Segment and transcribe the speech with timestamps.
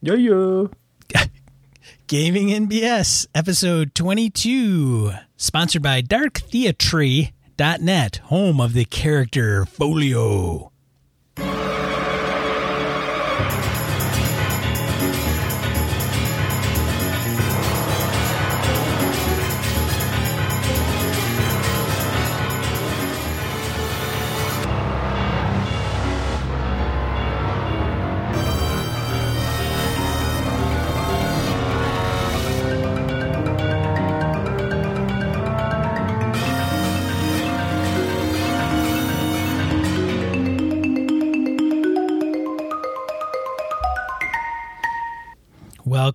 [0.00, 0.70] Yeah, yo.
[2.06, 10.70] Gaming NBS, episode 22, sponsored by darktheatre.net, home of the character folio.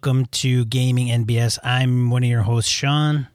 [0.04, 1.60] Welcome to Gaming NBS.
[1.64, 3.30] I'm one of your hosts, Sean.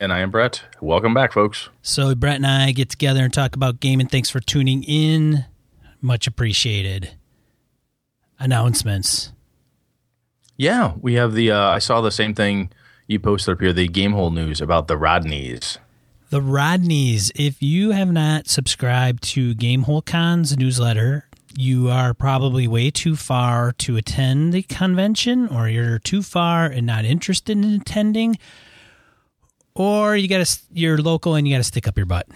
[0.00, 0.62] And I am Brett.
[0.80, 1.68] Welcome back, folks.
[1.82, 4.06] So, Brett and I get together and talk about gaming.
[4.06, 5.44] Thanks for tuning in.
[6.00, 7.10] Much appreciated.
[8.38, 9.32] Announcements.
[10.56, 11.50] Yeah, we have the.
[11.50, 12.70] Uh, I saw the same thing
[13.06, 13.74] you posted up here.
[13.74, 15.76] The Gamehole news about the Rodneys.
[16.30, 17.30] The Rodneys.
[17.34, 21.25] If you have not subscribed to Gamehole Con's newsletter,
[21.56, 26.86] you are probably way too far to attend the convention, or you're too far and
[26.86, 28.38] not interested in attending,
[29.74, 32.26] or you got to you're local and you got to stick up your butt.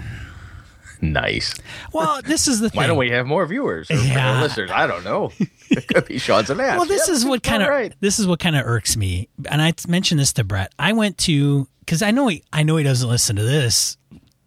[1.02, 1.54] Nice.
[1.94, 2.76] Well, this is the thing.
[2.76, 4.42] Why don't we have more viewers or Yeah.
[4.42, 4.70] listeners?
[4.70, 5.32] I don't know.
[5.70, 6.76] It could be Sean's an ass.
[6.78, 7.94] Well, this Yep, is what kind of right.
[8.00, 10.72] this is what kind of irks me, and I mentioned this to Brett.
[10.78, 13.96] I went to because I know he I know he doesn't listen to this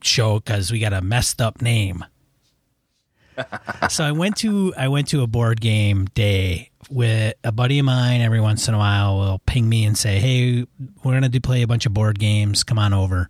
[0.04, 2.06] show because we got a messed up name.
[3.90, 7.86] So I went to I went to a board game day with a buddy of
[7.86, 8.22] mine.
[8.22, 10.66] Every once in a while, will ping me and say, "Hey,
[11.04, 12.64] we're gonna do play a bunch of board games.
[12.64, 13.30] Come on over."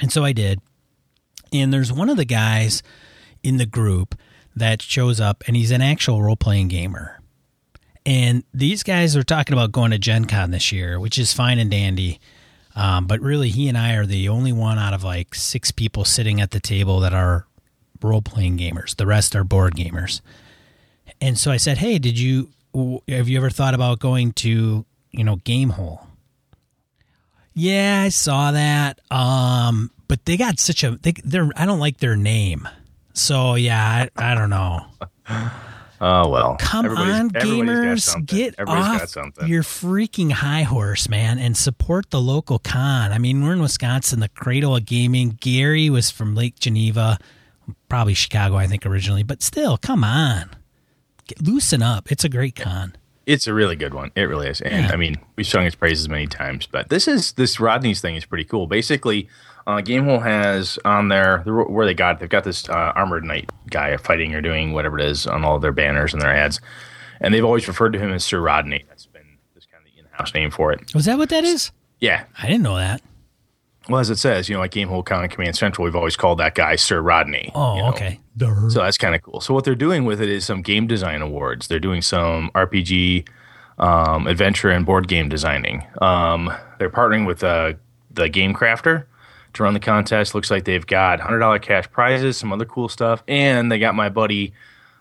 [0.00, 0.60] And so I did.
[1.52, 2.82] And there's one of the guys
[3.42, 4.14] in the group
[4.56, 7.20] that shows up, and he's an actual role playing gamer.
[8.04, 11.58] And these guys are talking about going to Gen Con this year, which is fine
[11.58, 12.20] and dandy.
[12.74, 16.04] Um, but really, he and I are the only one out of like six people
[16.04, 17.46] sitting at the table that are
[18.04, 18.96] role playing gamers.
[18.96, 20.20] The rest are board gamers.
[21.20, 22.50] And so I said, "Hey, did you
[23.08, 26.06] have you ever thought about going to you know Gamehole?"
[27.54, 29.00] Yeah, I saw that.
[29.10, 32.68] Um, but they got such a they, they're I don't like their name.
[33.12, 34.86] So yeah, I, I don't know.
[36.04, 36.56] Oh well.
[36.58, 42.10] Come Everybody's- on, everybody's gamers, get Everybody's off your freaking high horse, man, and support
[42.10, 43.12] the local con.
[43.12, 45.38] I mean, we're in Wisconsin, the cradle of gaming.
[45.40, 47.18] Gary was from Lake Geneva,
[47.88, 50.50] probably Chicago, I think originally, but still, come on,
[51.26, 52.10] get, loosen up.
[52.10, 52.94] It's a great con.
[53.24, 54.10] It's a really good one.
[54.16, 54.60] It really is.
[54.60, 54.92] And Yeah.
[54.92, 58.24] I mean, we've sung its praises many times, but this is this Rodney's thing is
[58.24, 58.66] pretty cool.
[58.66, 59.28] Basically,
[59.66, 63.48] uh, Gamehole has on there where they got it, they've got this uh, armored knight
[63.70, 66.60] guy fighting or doing whatever it is on all of their banners and their ads,
[67.20, 68.84] and they've always referred to him as Sir Rodney.
[68.88, 70.92] That's been this kind of the in-house name for it.
[70.92, 71.70] Was that what that is?
[72.00, 72.24] Yeah.
[72.42, 73.02] I didn't know that.
[73.88, 76.38] Well, as it says, you know, like Gamehole Con and Command Central, we've always called
[76.38, 77.50] that guy Sir Rodney.
[77.54, 77.88] Oh, you know.
[77.88, 78.20] okay.
[78.70, 79.40] So that's kind of cool.
[79.40, 81.66] So what they're doing with it is some game design awards.
[81.66, 83.26] They're doing some RPG,
[83.78, 85.84] um, adventure, and board game designing.
[86.00, 87.74] Um, they're partnering with uh,
[88.10, 89.04] the Game Crafter
[89.54, 90.34] to run the contest.
[90.34, 93.94] Looks like they've got hundred dollar cash prizes, some other cool stuff, and they got
[93.94, 94.52] my buddy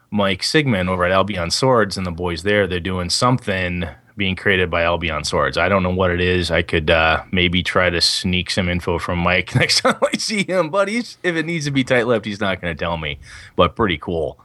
[0.09, 2.67] Mike Sigmund over at Albion Swords and the boys there.
[2.67, 3.85] They're doing something
[4.21, 5.57] being created by Albion Swords.
[5.57, 6.51] I don't know what it is.
[6.51, 10.43] I could uh, maybe try to sneak some info from Mike next time I see
[10.43, 12.97] him, but he's, if it needs to be tight lipped, he's not going to tell
[12.97, 13.17] me.
[13.55, 14.39] But pretty cool.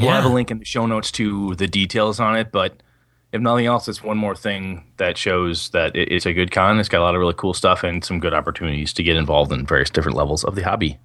[0.00, 2.82] We'll have a link in the show notes to the details on it, but
[3.30, 6.80] if nothing else, it's one more thing that shows that it's a good con.
[6.80, 9.52] It's got a lot of really cool stuff and some good opportunities to get involved
[9.52, 10.98] in various different levels of the hobby.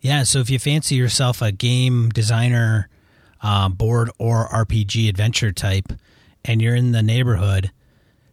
[0.00, 2.88] Yeah, so if you fancy yourself a game designer,
[3.42, 5.92] uh, board or RPG adventure type,
[6.44, 7.70] and you're in the neighborhood,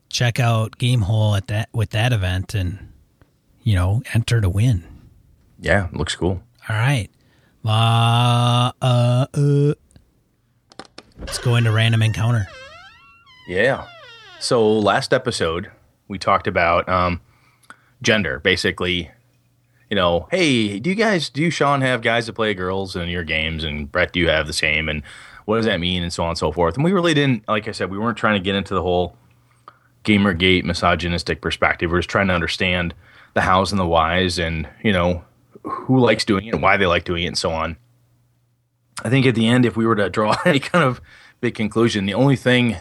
[0.10, 2.92] check out Gamehole at that with that event, and
[3.64, 4.84] you know enter to win.
[5.60, 6.42] Yeah, looks cool.
[6.70, 7.10] All right,
[7.66, 9.74] uh, uh, uh.
[11.20, 12.48] let's go into random encounter.
[13.48, 13.88] Yeah.
[14.40, 15.72] So last episode
[16.08, 17.22] we talked about um,
[18.02, 19.12] gender, basically.
[19.90, 23.08] You know, hey, do you guys, do you, Sean, have guys that play girls in
[23.10, 25.02] your games, and Brett, do you have the same, and
[25.46, 26.76] what does that mean, and so on and so forth.
[26.76, 29.16] And we really didn't, like I said, we weren't trying to get into the whole
[30.04, 31.90] GamerGate misogynistic perspective.
[31.90, 32.94] We're just trying to understand
[33.34, 35.24] the hows and the whys, and you know,
[35.64, 37.78] who likes doing it, and why they like doing it, and so on.
[39.04, 41.00] I think at the end, if we were to draw any kind of
[41.40, 42.76] big conclusion, the only thing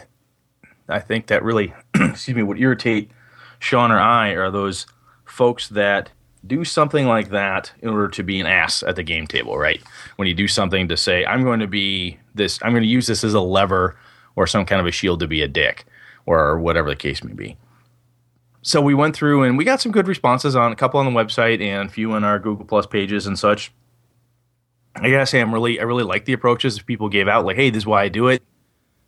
[0.89, 3.11] I think that really, excuse me, would irritate
[3.59, 4.87] Sean or I are those
[5.25, 6.11] folks that
[6.47, 9.81] do something like that in order to be an ass at the game table, right?
[10.15, 13.07] When you do something to say, I'm going to be this, I'm going to use
[13.07, 13.97] this as a lever
[14.35, 15.85] or some kind of a shield to be a dick
[16.25, 17.57] or whatever the case may be.
[18.61, 21.17] So we went through and we got some good responses on a couple on the
[21.17, 23.71] website and a few on our Google Plus pages and such.
[24.95, 27.45] I gotta say, I'm really, I really like the approaches if people gave out.
[27.45, 28.43] Like, hey, this is why I do it.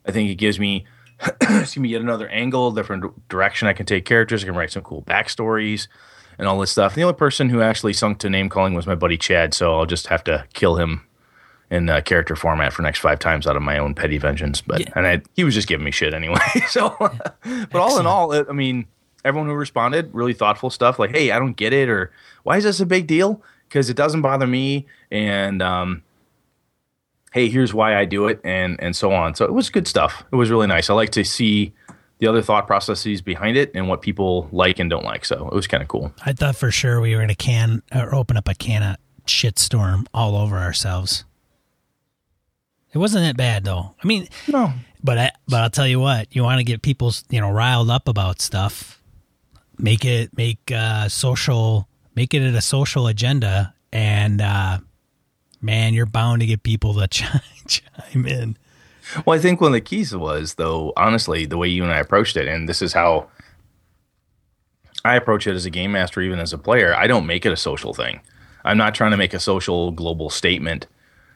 [0.06, 0.86] I think it gives me,
[1.41, 4.44] excuse me, yet another angle, different direction I can take characters.
[4.44, 5.88] I can write some cool backstories
[6.39, 6.95] and all this stuff.
[6.95, 9.86] The only person who actually sunk to name calling was my buddy Chad, so I'll
[9.86, 11.03] just have to kill him
[11.69, 14.62] in uh, character format for next five times out of my own petty vengeance.
[14.62, 14.94] But Yeah.
[14.95, 16.39] and I, he was just giving me shit anyway.
[16.68, 16.95] so,
[17.44, 18.88] but all in all, it, I mean,
[19.24, 20.97] everyone who responded really thoughtful stuff.
[20.97, 22.12] Like, hey, I don't get it, or
[22.44, 23.44] why is this a big deal?
[23.68, 26.01] Because it doesn't bother me, and um,
[27.33, 29.36] hey, here's why I do it, and and so on.
[29.36, 30.24] So it was good stuff.
[30.31, 30.89] It was really nice.
[30.89, 31.74] I like to see
[32.19, 35.25] the other thought processes behind it and what people like and don't like.
[35.25, 36.13] So it was kind of cool.
[36.25, 38.98] I thought for sure we were going to can or open up a can of
[39.25, 41.24] shitstorm all over ourselves.
[42.94, 43.95] It wasn't that bad though.
[44.04, 44.74] I mean, No,
[45.04, 47.89] but I, but I'll tell you what, you want to get people, you know, riled
[47.89, 49.01] up about stuff.
[49.77, 54.80] Make it make uh social make it a social agenda and uh
[55.62, 58.57] man, you're bound to get people to chime, chime in.
[59.26, 62.00] Well, I think one of the keys was, though, honestly, the way you and I
[62.00, 63.28] approached it, and this is how
[65.04, 66.96] I approach it as a game master, even as a player.
[66.96, 68.22] I don't make it a social thing.
[68.64, 70.88] I'm not trying to make a social global statement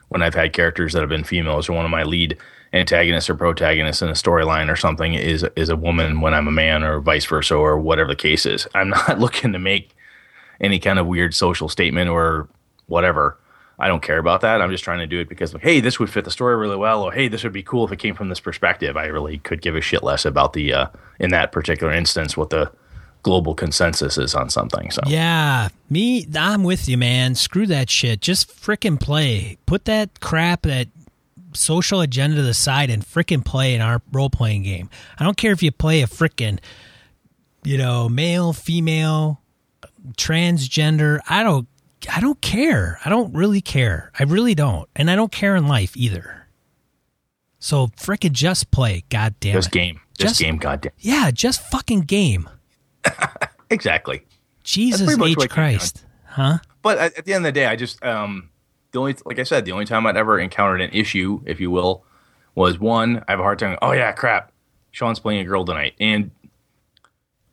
[0.10, 2.38] when I've had characters that have been females, or one of my lead
[2.74, 6.52] antagonists or protagonists in a storyline or something is is a woman when I'm a
[6.52, 8.68] man, or vice versa, or whatever the case is.
[8.75, 9.96] I'm not looking to make
[10.62, 12.48] any kind of weird social statement or
[12.88, 13.38] whatever.
[13.80, 14.62] I don't care about that.
[14.62, 17.02] I'm just trying to do it because, hey, this would fit the story really well,
[17.02, 18.96] or hey, this would be cool if it came from this perspective.
[18.96, 20.88] I really could give a shit less about the, uh,
[21.20, 22.72] in that particular instance, what the
[23.24, 24.92] global consensus is on something.
[24.92, 27.36] So, Yeah, me, I'm with you, man.
[27.36, 28.22] Screw that shit.
[28.22, 29.58] Just frickin' play.
[29.66, 30.90] Put that crap, that
[31.54, 34.90] social agenda to the side and frickin' play in our role playing game.
[35.18, 36.60] I don't care if you play a frickin',
[37.64, 39.42] you know, male, female,
[40.18, 41.20] transgender.
[41.30, 41.68] I don't,
[42.11, 43.00] I don't care.
[43.05, 44.11] I don't really care.
[44.17, 46.47] I really don't, and I don't care in life either.
[47.59, 49.03] So frickin' just play.
[49.09, 49.71] God damn this it.
[49.71, 52.50] game, this Just- game, goddamn, Yeah, just fucking game.
[53.69, 54.25] exactly.
[54.63, 56.59] Jesus H what it came Christ, huh?
[56.81, 58.50] But at, at the end of the day, I just um,
[58.91, 61.69] the only like I said, the only time I'd ever encountered an issue, if you
[61.71, 62.03] will,
[62.55, 63.23] was one.
[63.27, 63.77] I have a hard time.
[63.81, 64.51] Oh yeah, crap.
[64.91, 66.31] Sean's playing a girl tonight, and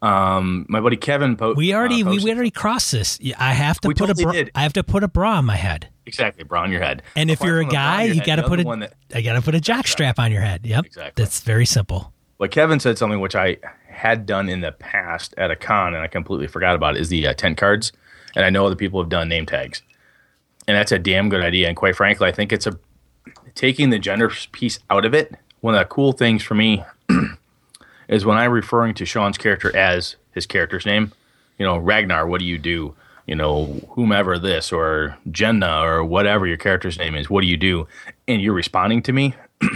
[0.02, 1.36] um, my buddy Kevin.
[1.36, 3.18] Po- We already uh, we, we already crossed this.
[3.20, 4.50] Yeah, I have to We put totally a bra, did.
[4.54, 5.88] I have to put a bra on my head.
[6.06, 7.02] exactly bra on your head.
[7.16, 8.62] And if Apart you're a from the bra on guy, you got to put a
[8.64, 10.64] one that- I got to put a jock strap on your head.
[10.66, 11.22] Yep, Exactly.
[11.22, 12.12] that's very simple.
[12.38, 13.58] What Kevin said something which I
[13.88, 17.10] had done in the past at a con and I completely forgot about it, is
[17.10, 17.92] the uh, tent cards.
[18.34, 19.82] And I know other people have done name tags,
[20.68, 21.66] and that's a damn good idea.
[21.68, 22.78] And quite frankly, I think it's a
[23.56, 25.34] taking the gender piece out of it.
[25.60, 26.82] One of the cool things for me
[28.10, 31.12] is when I'm referring to Sean's character as his character's name.
[31.58, 32.94] You know, Ragnar, what do you do?
[33.26, 37.56] You know, whomever this or Jenna or whatever your character's name is, what do you
[37.56, 37.86] do?
[38.26, 39.34] And you're responding to me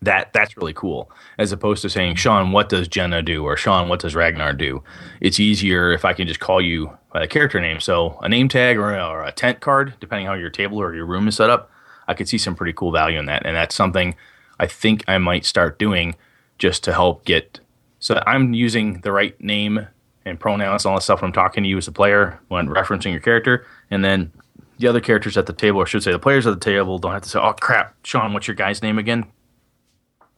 [0.00, 3.88] that that's really cool as opposed to saying sean what does jenna do or sean
[3.88, 4.82] what does ragnar do
[5.20, 8.48] it's easier if i can just call you by a character name so a name
[8.48, 11.50] tag or or a tent card depending how your table or your room is set
[11.50, 11.70] up
[12.08, 14.16] i could see some pretty cool value in that and that's something
[14.58, 16.16] i think i might start doing
[16.62, 17.58] just to help get
[17.98, 19.86] so that i'm using the right name
[20.24, 22.68] and pronouns and all that stuff when i'm talking to you as a player when
[22.68, 24.30] referencing your character and then
[24.78, 26.98] the other characters at the table or I should say the players at the table
[26.98, 29.26] don't have to say oh crap sean what's your guy's name again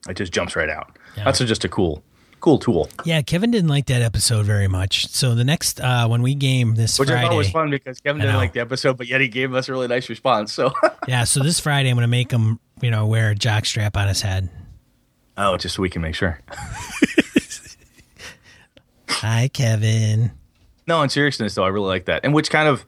[0.07, 0.97] it just jumps right out.
[1.15, 2.03] That's just a cool,
[2.39, 5.07] cool tool, Yeah, Kevin didn't like that episode very much.
[5.07, 7.99] So the next uh when we game this which I Friday, thought was fun because
[8.01, 10.53] Kevin didn't like the episode, but yet he gave us a really nice response.
[10.53, 10.71] So,
[11.07, 13.97] yeah, so this Friday I'm going to make him, you know, wear a jock strap
[13.97, 14.49] on his head.
[15.37, 16.39] Oh, just so we can make sure.
[19.09, 20.31] Hi, Kevin.
[20.87, 22.85] No, in seriousness, though, I really like that, and which kind of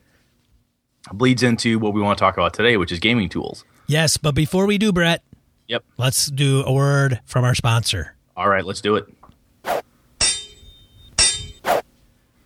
[1.12, 3.64] bleeds into what we want to talk about today, which is gaming tools.
[3.86, 5.22] Yes, but before we do, Brett,
[5.68, 5.84] Yep.
[5.96, 8.14] let's do a word from our sponsor.
[8.36, 9.06] All right, let's do it.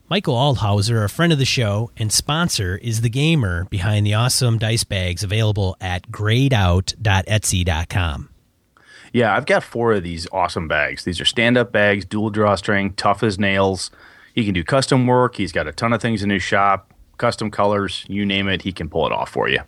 [0.09, 4.59] Michael Aldhauser, a friend of the show and sponsor, is the gamer behind the awesome
[4.59, 8.28] dice bags available at greyedout.etsy.com.
[9.12, 11.04] Yeah, I've got four of these awesome bags.
[11.04, 13.90] These are stand-up bags, dual drawstring, tough as nails.
[14.35, 15.37] He can do custom work.
[15.37, 18.73] He's got a ton of things in his shop, custom colors, you name it, he
[18.73, 19.61] can pull it off for you.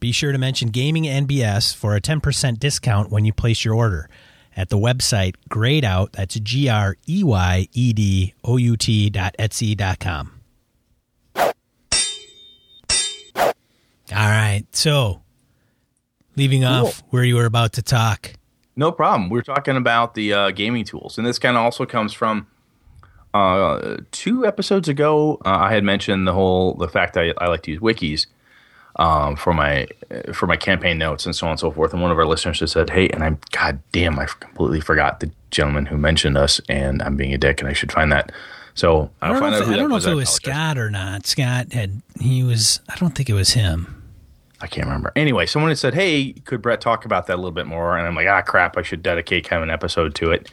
[0.00, 4.08] Be sure to mention Gaming NBS for a 10% discount when you place your order
[4.58, 9.36] at the website greyedout, that's G R E Y E D O U T dot
[9.38, 10.32] Etsy dot com.
[11.36, 11.44] All
[14.10, 15.22] right, so
[16.34, 18.32] leaving off where you were about to talk.
[18.78, 19.28] No problem.
[19.28, 22.46] We're talking about the uh, gaming tools, and this kind of also comes from
[23.34, 25.40] uh, two episodes ago.
[25.44, 28.26] Uh, I had mentioned the whole the fact that I, I like to use wikis
[28.94, 29.88] um, for my
[30.32, 31.92] for my campaign notes and so on and so forth.
[31.92, 35.18] And one of our listeners just said, "Hey," and I'm God damn, I completely forgot
[35.18, 38.30] the gentleman who mentioned us, and I'm being a dick, and I should find that.
[38.74, 41.26] So I don't know if, I don't know if it was Scott or not.
[41.26, 42.78] Scott had he was.
[42.88, 43.97] I don't think it was him.
[44.60, 45.12] I can't remember.
[45.14, 48.06] Anyway, someone had said, "Hey, could Brett talk about that a little bit more?" And
[48.06, 48.76] I'm like, "Ah, crap!
[48.76, 50.50] I should dedicate kind of an episode to it."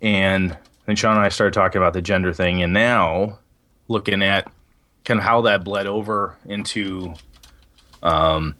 [0.00, 3.38] And then Sean and I started talking about the gender thing, and now
[3.88, 4.50] looking at
[5.04, 7.14] kind of how that bled over into
[8.02, 8.54] um,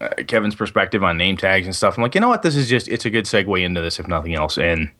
[0.00, 1.98] uh, Kevin's perspective on name tags and stuff.
[1.98, 2.42] I'm like, you know what?
[2.42, 4.56] This is just it's a good segue into this, if nothing else.
[4.56, 4.90] And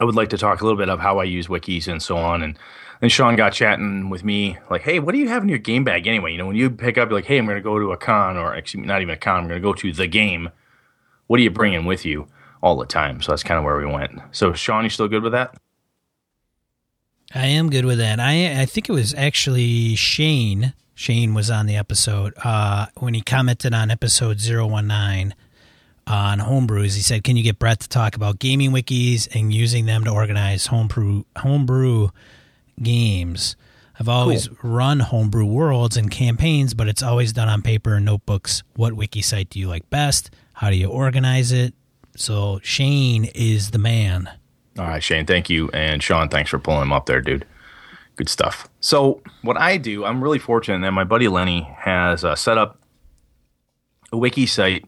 [0.00, 2.16] I would like to talk a little bit of how I use wikis and so
[2.16, 2.56] on, and
[3.00, 5.84] then Sean got chatting with me, like, hey, what do you have in your game
[5.84, 6.32] bag anyway?
[6.32, 7.96] You know, when you pick up, you're like, hey, I'm going to go to a
[7.96, 10.50] con, or me, not even a con, I'm going to go to the game.
[11.26, 12.26] What are you bringing with you
[12.62, 13.22] all the time?
[13.22, 14.20] So that's kind of where we went.
[14.32, 15.54] So, Sean, you still good with that?
[17.34, 18.20] I am good with that.
[18.20, 20.72] I I think it was actually Shane.
[20.94, 25.34] Shane was on the episode uh, when he commented on episode 019
[26.06, 26.94] on homebrews.
[26.94, 30.10] He said, "Can you get Brett to talk about gaming wikis and using them to
[30.10, 32.08] organize homebrew homebrew
[32.82, 33.56] games.
[34.00, 34.70] I've always cool.
[34.70, 38.62] run homebrew worlds and campaigns, but it's always done on paper and notebooks.
[38.76, 40.30] What wiki site do you like best?
[40.54, 41.74] How do you organize it?
[42.16, 44.30] So Shane is the man.
[44.78, 45.68] All right, Shane, thank you.
[45.70, 47.44] And Sean, thanks for pulling him up there, dude.
[48.14, 48.68] Good stuff.
[48.80, 52.80] So, what I do, I'm really fortunate that my buddy Lenny has uh, set up
[54.12, 54.84] a wiki site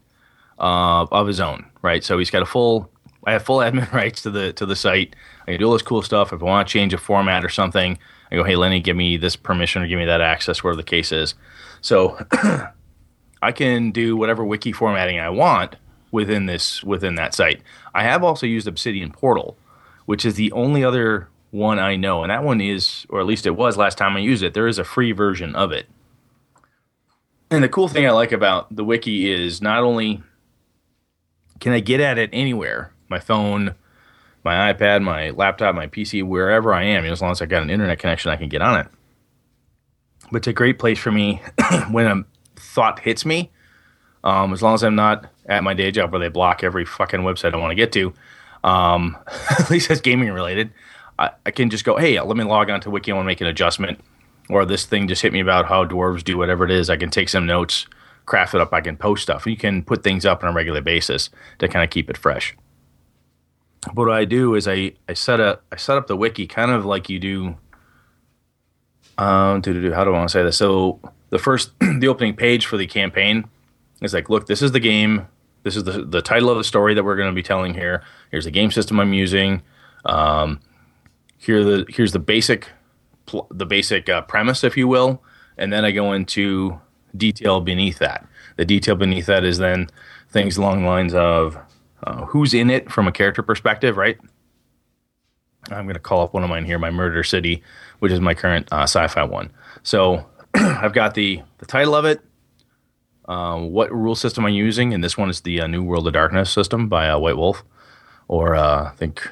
[0.59, 2.03] uh, of his own, right?
[2.03, 2.89] So he's got a full,
[3.25, 5.15] I have full admin rights to the to the site.
[5.51, 6.31] I can do all this cool stuff.
[6.31, 7.99] If I want to change a format or something,
[8.31, 10.83] I go, hey, Lenny, give me this permission or give me that access, whatever the
[10.83, 11.35] case is.
[11.81, 12.17] So
[13.41, 15.75] I can do whatever wiki formatting I want
[16.09, 17.61] within this within that site.
[17.93, 19.57] I have also used Obsidian Portal,
[20.05, 23.45] which is the only other one I know, and that one is, or at least
[23.45, 24.53] it was last time I used it.
[24.53, 25.87] There is a free version of it.
[27.49, 30.23] And the cool thing I like about the wiki is not only
[31.59, 33.75] can I get at it anywhere, my phone,
[34.43, 37.45] my iPad, my laptop, my PC, wherever I am, you know, as long as I
[37.45, 38.87] got an internet connection, I can get on it.
[40.31, 41.41] But it's a great place for me
[41.91, 43.51] when a thought hits me.
[44.23, 47.21] Um, as long as I'm not at my day job where they block every fucking
[47.21, 48.13] website I want to get to,
[48.63, 49.17] um,
[49.49, 50.71] at least that's gaming related,
[51.19, 53.11] I, I, can just go, hey, let me log on to Wiki.
[53.11, 53.99] To make an adjustment.
[54.49, 56.89] Or this thing just hit me about how dwarves do whatever it is.
[56.89, 57.87] I can take some notes,
[58.25, 58.73] craft it up.
[58.73, 59.47] I can post stuff.
[59.47, 61.29] You can put things up on a regular basis
[61.59, 62.55] to kind of keep it fresh
[63.93, 66.85] what I do is I, I set up I set up the wiki kind of
[66.85, 67.57] like you do.
[69.17, 70.57] Um, do, do, how do I want to say this?
[70.57, 73.45] So the first the opening page for the campaign
[74.01, 75.27] is like, look, this is the game.
[75.63, 78.03] This is the the title of the story that we're going to be telling here.
[78.29, 79.61] Here's the game system I'm using.
[80.05, 80.59] Um,
[81.37, 82.69] here the here's the basic
[83.49, 85.23] the basic uh, premise, if you will,
[85.57, 86.79] and then I go into
[87.15, 88.27] detail beneath that.
[88.57, 89.87] The detail beneath that is then
[90.29, 91.57] things along the lines of
[92.03, 94.17] uh, who's in it from a character perspective, right?
[95.69, 97.61] I'm going to call up one of mine here, my Murder City,
[97.99, 99.51] which is my current uh, sci-fi one.
[99.83, 102.21] So I've got the the title of it,
[103.25, 106.13] uh, what rule system I'm using, and this one is the uh, New World of
[106.13, 107.63] Darkness system by uh, White Wolf,
[108.27, 109.31] or I think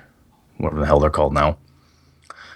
[0.58, 1.58] whatever the hell they're called now.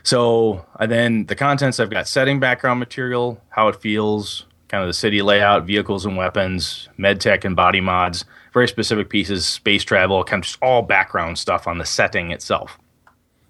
[0.04, 4.90] So and then the contents, I've got setting background material, how it feels, kind of
[4.90, 9.84] the city layout, vehicles and weapons, med tech and body mods, very specific pieces, space
[9.84, 12.78] travel, kind of just all background stuff on the setting itself.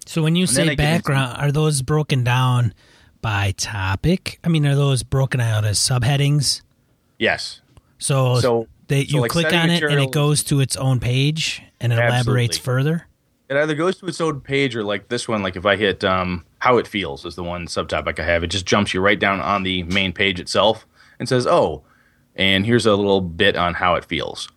[0.06, 2.74] So when you and say background, are those broken down
[3.20, 4.38] by topic?
[4.44, 6.62] I mean, are those broken out as subheadings?
[7.18, 7.60] Yes.
[7.98, 11.00] So, so that you so like click on it and it goes to its own
[11.00, 12.16] page and it absolutely.
[12.16, 13.06] elaborates further.
[13.48, 16.02] It either goes to its own page or like this one, like if I hit
[16.02, 18.42] um, how it feels is the one subtopic I have.
[18.42, 20.86] It just jumps you right down on the main page itself
[21.18, 21.82] and says, "Oh,
[22.34, 24.48] and here's a little bit on how it feels."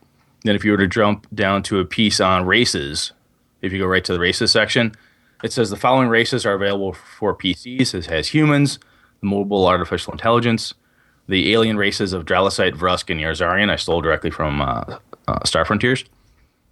[0.48, 3.12] Then if you were to jump down to a piece on races,
[3.62, 4.96] if you go right to the races section,
[5.44, 7.94] it says the following races are available for PCs.
[7.94, 8.80] It has humans,
[9.22, 10.74] mobile artificial intelligence,
[11.27, 13.70] the alien races of Dralasite, Vrusk, and Yazirian.
[13.70, 16.06] I stole directly from uh, uh, Star Frontiers.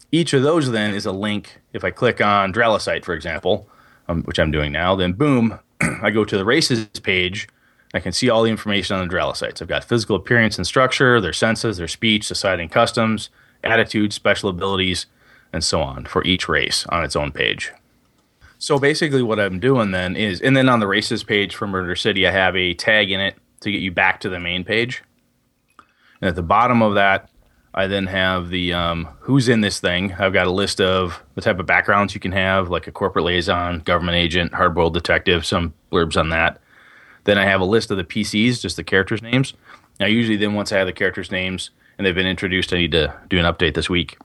[0.10, 1.60] Each of those then is a link.
[1.74, 3.67] If I click on Dralasite, for example,
[4.08, 7.50] um, which I'm doing now, then boom, I go to the races page.
[7.94, 9.62] I can see all the information on the Dralasites.
[9.62, 13.29] I've got physical appearance and structure, their senses, their speech, society and customs,
[13.63, 15.05] attitude, special abilities,
[15.51, 17.71] and so on for each race on its own page.
[18.57, 21.95] So basically, what I'm doing then is, and then on the races page for Murder
[21.95, 25.03] City, I have a tag in it to get you back to the main page.
[26.21, 27.29] And at the bottom of that,
[27.74, 30.13] I then have the um, who's in this thing.
[30.13, 33.25] I've got a list of the type of backgrounds you can have, like a corporate
[33.25, 36.62] liaison, government agent, hardboiled detective, some blurbs on that.
[37.25, 39.53] Then I have a list of the PCs, just the characters' names.
[40.00, 42.91] Now, usually, then once I have the characters' names and they've been introduced, I need
[42.91, 44.17] to do an update this week.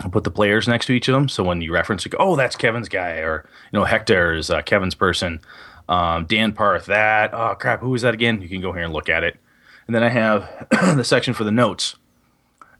[0.00, 2.36] I'll put the players next to each of them, so when you reference, it, oh,
[2.36, 5.40] that's Kevin's guy, or you know, Hector is uh, Kevin's person.
[5.88, 7.32] Um, Dan Parth, that.
[7.32, 8.42] Oh crap, who is that again?
[8.42, 9.38] You can go here and look at it.
[9.86, 11.96] And then I have the section for the notes,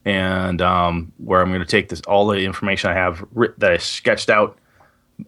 [0.05, 3.73] and um, where I'm going to take this all the information I have writ- that
[3.73, 4.59] I sketched out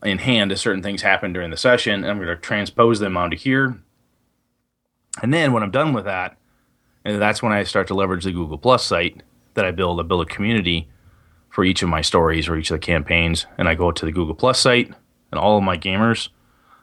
[0.04, 3.16] in hand as certain things happen during the session, and I'm going to transpose them
[3.16, 3.78] onto here.
[5.22, 6.36] And then when I'm done with that,
[7.04, 9.22] and that's when I start to leverage the Google Plus site
[9.54, 10.00] that I build.
[10.00, 10.88] I build a community
[11.50, 14.12] for each of my stories or each of the campaigns, and I go to the
[14.12, 14.92] Google Plus site
[15.30, 16.28] and all of my gamers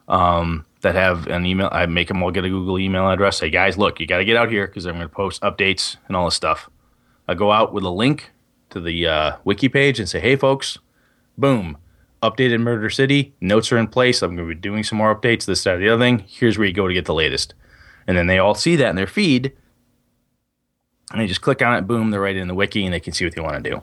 [0.08, 1.70] um, that have an email.
[1.72, 3.38] I make them all get a Google email address.
[3.38, 5.98] Say, guys, look, you got to get out here because I'm going to post updates
[6.08, 6.70] and all this stuff.
[7.28, 8.32] I go out with a link
[8.70, 10.78] to the uh, wiki page and say, hey, folks,
[11.38, 11.78] boom,
[12.22, 13.34] updated Murder City.
[13.42, 14.22] Notes are in place.
[14.22, 16.24] I'm going to be doing some more updates, this, that, the other thing.
[16.28, 17.54] Here's where you go to get the latest.
[18.08, 19.54] And then they all see that in their feed.
[21.16, 23.14] And they just click on it, boom, they're right in the wiki and they can
[23.14, 23.82] see what they want to do.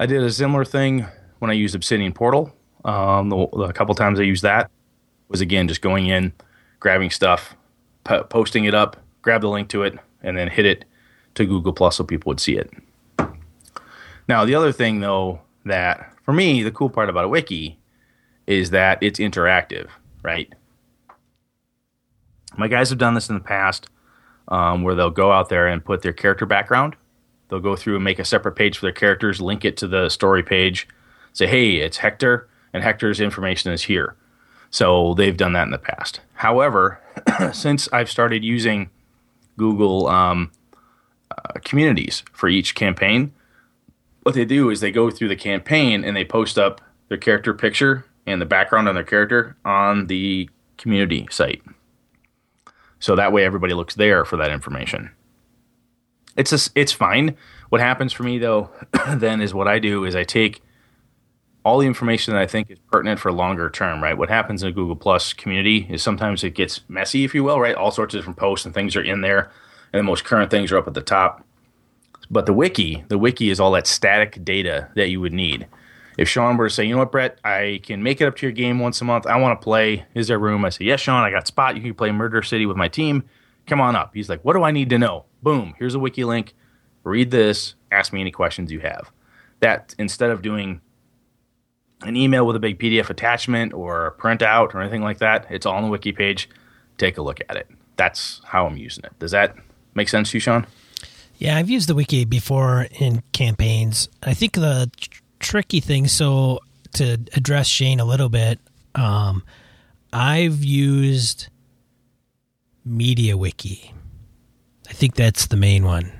[0.00, 1.06] I did a similar thing
[1.38, 2.52] when I used Obsidian Portal.
[2.84, 4.68] Um, the, the couple times I used that
[5.28, 6.32] was again just going in,
[6.80, 7.54] grabbing stuff,
[8.02, 10.84] po- posting it up, grab the link to it, and then hit it
[11.36, 12.72] to Google Plus so people would see it.
[14.26, 17.78] Now, the other thing though that for me the cool part about a wiki
[18.48, 19.90] is that it's interactive,
[20.24, 20.52] right?
[22.56, 23.86] My guys have done this in the past,
[24.48, 26.96] um, where they'll go out there and put their character background.
[27.48, 30.08] They'll go through and make a separate page for their characters, link it to the
[30.08, 30.88] story page,
[31.32, 34.16] say, "Hey, it's Hector, and Hector's information is here."
[34.70, 36.20] So they've done that in the past.
[36.34, 37.00] However,
[37.52, 38.90] since I've started using
[39.56, 40.50] Google um,
[41.30, 43.32] uh, communities for each campaign,
[44.22, 47.54] what they do is they go through the campaign and they post up their character
[47.54, 51.62] picture and the background on their character on the community site.
[53.04, 55.10] So that way everybody looks there for that information.
[56.38, 57.36] It's a, it's fine.
[57.68, 58.70] What happens for me though
[59.16, 60.62] then is what I do is I take
[61.66, 64.16] all the information that I think is pertinent for longer term, right?
[64.16, 67.60] What happens in a Google Plus community is sometimes it gets messy, if you will,
[67.60, 67.74] right?
[67.74, 69.50] All sorts of different posts and things are in there,
[69.92, 71.44] and the most current things are up at the top.
[72.30, 75.66] But the wiki, the wiki is all that static data that you would need.
[76.16, 78.46] If Sean were to say, you know what, Brett, I can make it up to
[78.46, 79.26] your game once a month.
[79.26, 80.04] I want to play.
[80.14, 80.64] Is there room?
[80.64, 81.76] I say, yes, Sean, I got spot.
[81.76, 83.24] You can play Murder City with my team.
[83.66, 84.12] Come on up.
[84.14, 85.24] He's like, what do I need to know?
[85.42, 86.54] Boom, here's a wiki link.
[87.02, 87.74] Read this.
[87.90, 89.10] Ask me any questions you have.
[89.60, 90.80] That instead of doing
[92.02, 95.46] an email with a big PDF attachment or a printout or anything like that.
[95.50, 96.48] It's all on the wiki page.
[96.98, 97.68] Take a look at it.
[97.96, 99.18] That's how I'm using it.
[99.18, 99.56] Does that
[99.94, 100.66] make sense to you, Sean?
[101.38, 104.08] Yeah, I've used the wiki before in campaigns.
[104.22, 104.90] I think the
[105.44, 106.60] tricky thing, so
[106.94, 108.58] to address Shane a little bit,
[108.94, 109.44] um,
[110.12, 111.48] I've used
[112.88, 113.92] MediaWiki.
[114.88, 116.12] I think that's the main one.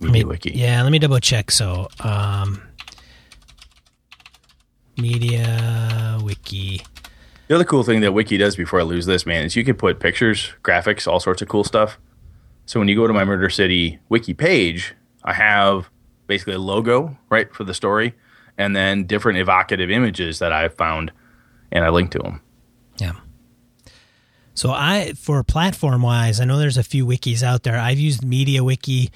[0.00, 0.50] Media Me- Wiki.
[0.50, 1.50] Yeah, let me double check.
[1.50, 2.62] So, um,
[4.96, 6.82] Media Wiki.
[7.48, 9.74] The other cool thing that Wiki does before I lose this, man, is you can
[9.76, 11.98] put pictures, graphics, all sorts of cool stuff.
[12.66, 14.94] So when you go to my Murder City Wiki page,
[15.24, 15.88] I have
[16.26, 18.14] basically a logo, right, for the story,
[18.58, 21.12] and then different evocative images that I've found,
[21.72, 22.42] and I link to them.
[22.98, 23.14] Yeah.
[24.54, 27.78] So I, for platform wise, I know there's a few wikis out there.
[27.78, 29.10] I've used Media Wiki,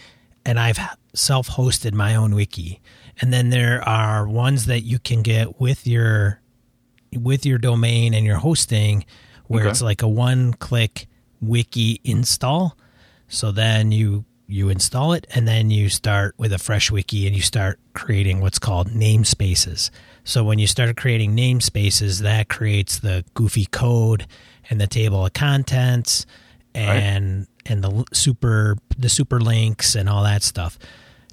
[0.46, 0.78] and I've
[1.14, 2.80] self hosted my own wiki.
[3.20, 6.40] And then there are ones that you can get with your
[7.14, 9.04] with your domain and your hosting,
[9.46, 9.70] where Okay.
[9.70, 11.06] it's like a one click
[11.40, 12.76] wiki install.
[13.28, 17.34] So then you you install it and then you start with a fresh wiki and
[17.34, 19.90] you start creating what's called namespaces.
[20.24, 24.26] So when you start creating namespaces, that creates the goofy code
[24.68, 26.26] and the table of contents
[26.74, 30.78] and and the super the super links and all that stuff.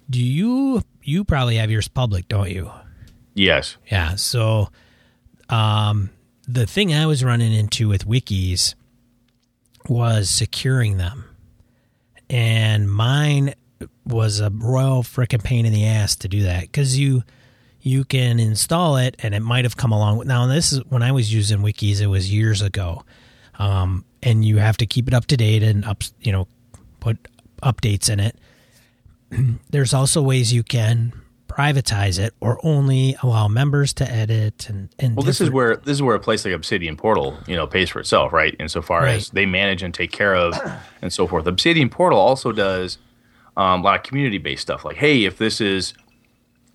[0.10, 2.72] Do you you probably have yours public, don't you?
[3.34, 3.78] Yes.
[3.92, 4.16] Yeah.
[4.16, 4.70] So,
[5.50, 6.10] um,
[6.48, 8.76] the thing I was running into with wikis
[9.88, 11.26] was securing them,
[12.30, 13.54] and mine
[14.06, 17.24] was a royal freaking pain in the ass to do that because you
[17.82, 21.12] you can install it and it might have come along now this is when i
[21.12, 23.04] was using wikis it was years ago
[23.58, 26.48] um, and you have to keep it up to date and up you know
[27.00, 27.18] put
[27.62, 28.38] updates in it.
[29.70, 31.14] There's also ways you can
[31.50, 35.96] privatize it or only allow members to edit and and Well, this is where this
[35.96, 38.56] is where a place like Obsidian Portal, you know, pays for itself, right?
[38.60, 40.54] Insofar as they manage and take care of
[41.02, 41.46] and so forth.
[41.48, 42.98] Obsidian Portal also does
[43.58, 45.94] Um, a lot of community based stuff like, hey, if this is,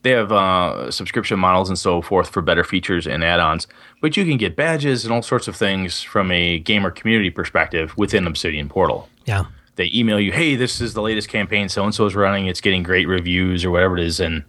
[0.03, 3.67] they have uh, subscription models and so forth for better features and add ons,
[4.03, 7.97] but you can get badges and all sorts of things from a gamer community perspective
[7.97, 9.09] within Obsidian Portal.
[9.25, 9.45] Yeah.
[9.77, 12.61] They email you, hey, this is the latest campaign so and so is running, it's
[12.61, 14.21] getting great reviews or whatever it is.
[14.21, 14.45] And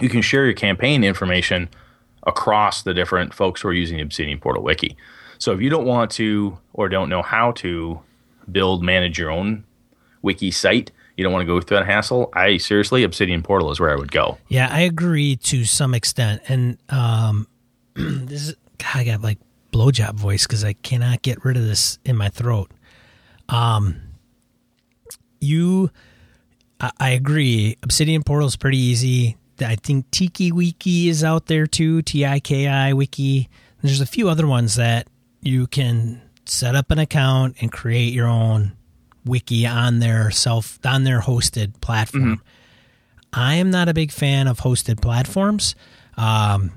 [0.00, 1.68] you can share your campaign information
[2.26, 4.96] across the different folks who are using the Obsidian Portal Wiki.
[5.38, 8.00] So if you don't want to or don't know how to
[8.50, 9.64] build, manage your own
[10.22, 12.30] wiki site, you don't want to go through that hassle.
[12.34, 14.38] I seriously, Obsidian Portal is where I would go.
[14.48, 16.42] Yeah, I agree to some extent.
[16.48, 17.46] And um,
[17.94, 19.38] this is, God, I got like
[19.72, 22.70] blowjob voice because I cannot get rid of this in my throat.
[23.48, 24.00] Um,
[25.40, 25.90] you,
[26.80, 27.76] I, I agree.
[27.82, 29.36] Obsidian Portal is pretty easy.
[29.60, 32.02] I think Tiki Wiki is out there too.
[32.02, 33.48] T I K I Wiki.
[33.82, 35.08] There's a few other ones that
[35.42, 38.72] you can set up an account and create your own
[39.24, 42.42] wiki on their self on their hosted platform.
[43.32, 45.74] I am not a big fan of hosted platforms
[46.16, 46.72] um,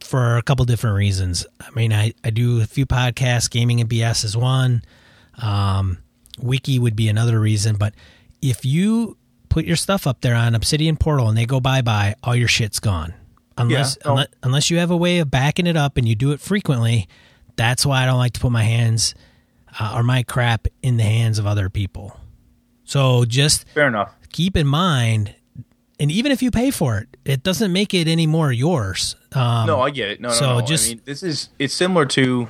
[0.00, 1.44] for a couple different reasons.
[1.60, 4.82] I mean, I, I do a few podcasts, Gaming and BS is one.
[5.42, 5.98] Um,
[6.38, 7.76] Wiki would be another reason.
[7.76, 7.94] But
[8.40, 9.16] if you
[9.50, 12.48] put your stuff up there on Obsidian Portal and they go bye bye, all your
[12.48, 13.12] shit's gone.
[13.58, 14.10] Unless, Yeah, no.
[14.12, 17.06] unless unless you have a way of backing it up and you do it frequently,
[17.56, 19.14] that's why I don't like to put my hands
[19.78, 22.18] uh, or my crap in the hands of other people.
[22.84, 24.14] So just Fair enough.
[24.32, 25.34] keep in mind,
[26.00, 29.14] and even if you pay for it, it doesn't make it any more yours.
[29.32, 30.20] Um, No, I get it.
[30.20, 30.66] No, no, so no.
[30.66, 32.48] just- I mean, this is it's similar to,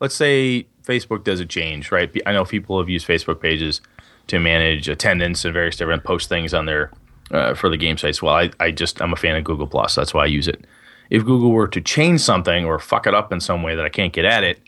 [0.00, 2.10] let's say Facebook does a change, right?
[2.24, 3.80] I know people have used Facebook pages
[4.28, 6.90] to manage attendance and various different post things on their
[7.30, 8.22] uh, for the game sites.
[8.22, 9.94] Well, I, I just I'm a fan of Google Plus.
[9.94, 10.66] That's why I use it.
[11.10, 13.88] If Google were to change something or fuck it up in some way that I
[13.88, 14.60] can't get at it,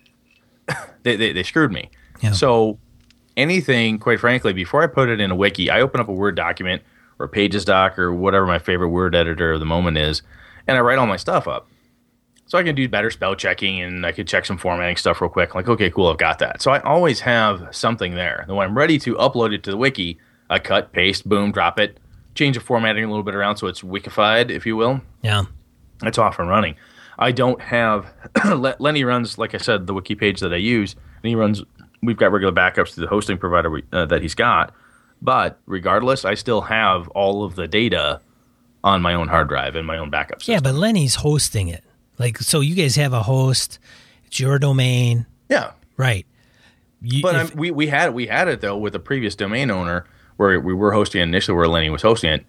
[1.02, 1.90] they, they, they screwed me.
[2.20, 2.32] Yeah.
[2.32, 2.78] So
[3.36, 6.36] anything, quite frankly, before I put it in a wiki, I open up a Word
[6.36, 6.82] document
[7.18, 10.22] or Pages doc or whatever my favorite word editor of the moment is,
[10.66, 11.68] and I write all my stuff up.
[12.48, 15.28] So I can do better spell checking and I could check some formatting stuff real
[15.28, 15.54] quick.
[15.54, 16.62] Like, okay, cool, I've got that.
[16.62, 18.44] So I always have something there.
[18.46, 21.78] Then when I'm ready to upload it to the wiki, I cut, paste, boom, drop
[21.78, 21.98] it,
[22.34, 25.02] change the formatting a little bit around so it's wikified, if you will.
[25.22, 25.42] yeah,
[26.02, 26.76] It's off and running.
[27.18, 28.14] I don't have
[28.78, 31.62] Lenny runs, like I said, the wiki page that I use, and he runs.
[32.02, 34.72] We've got regular backups to the hosting provider we, uh, that he's got,
[35.20, 38.20] but regardless, I still have all of the data
[38.84, 40.52] on my own hard drive and my own backup system.
[40.54, 40.60] yeah.
[40.60, 41.82] But Lenny's hosting it.
[42.18, 43.78] Like, so you guys have a host.
[44.26, 45.72] It's your domain, yeah.
[45.96, 46.26] right?
[47.00, 49.70] You, But if- I'm, we we had we had it though with the previous domain
[49.70, 50.04] owner
[50.36, 52.46] where we were hosting it initially where Lenny was hosting it.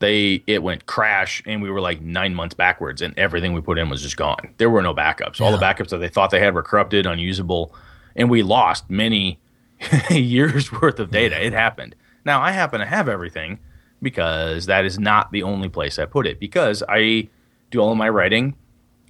[0.00, 3.78] They it went crash and we were like nine months backwards and everything we put
[3.78, 4.52] in was just gone.
[4.58, 5.40] There were no backups.
[5.40, 7.74] All the backups that they thought they had were corrupted, unusable,
[8.16, 9.38] and we lost many
[10.10, 11.42] years worth of data.
[11.42, 11.94] It happened.
[12.24, 13.60] Now I happen to have everything
[14.02, 17.28] because that is not the only place I put it because I
[17.70, 18.56] do all of my writing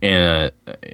[0.04, 0.50] in a,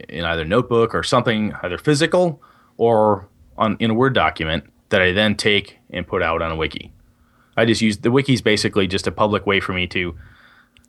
[0.09, 2.41] in either notebook or something either physical
[2.77, 6.57] or on in a Word document that I then take and put out on a
[6.57, 6.93] wiki.
[7.57, 10.15] I just use the wiki's basically just a public way for me to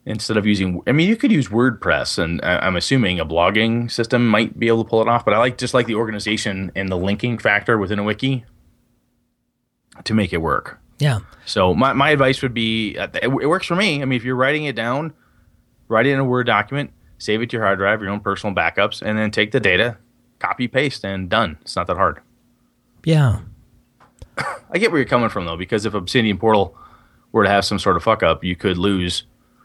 [0.06, 3.90] instead of using I mean you could use WordPress and I- I'm assuming a blogging
[3.92, 6.72] system might be able to pull it off but I like just like the organization
[6.76, 8.46] and the linking factor within a wiki
[10.04, 10.80] to make it work.
[11.00, 14.02] yeah, So my, my advice would be uh, it, it works for me.
[14.02, 15.14] I mean, if you're writing it down,
[15.88, 18.56] write it in a Word document, save it to your hard drive, your own personal
[18.56, 19.98] backups, and then take the data,
[20.40, 21.58] copy paste, and done.
[21.62, 22.20] It's not that hard.
[23.06, 23.40] yeah,
[24.72, 26.76] I get where you're coming from though, because if Obsidian Portal
[27.32, 29.24] were to have some sort of fuck up, you could lose,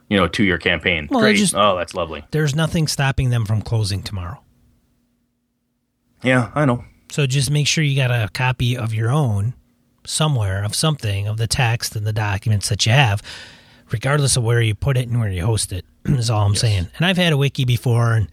[0.08, 1.08] you know, two year campaign.
[1.10, 1.36] Well, Great.
[1.36, 2.24] just- oh, that's lovely.
[2.30, 4.40] There's nothing stopping them from closing tomorrow.
[6.22, 6.84] Yeah, I know.
[7.10, 9.54] So just make sure you got a copy of your own
[10.04, 13.22] somewhere of something of the text and the documents that you have,
[13.90, 15.84] regardless of where you put it and where you host it.
[16.04, 16.88] is all I'm saying.
[16.96, 18.30] And I've had a wiki before, and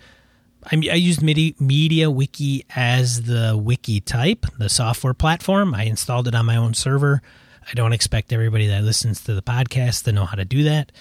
[0.66, 5.74] I, I used Medi- Media Wiki as the wiki type, the software platform.
[5.74, 7.22] I installed it on my own server.
[7.70, 10.92] I don't expect everybody that listens to the podcast to know how to do that,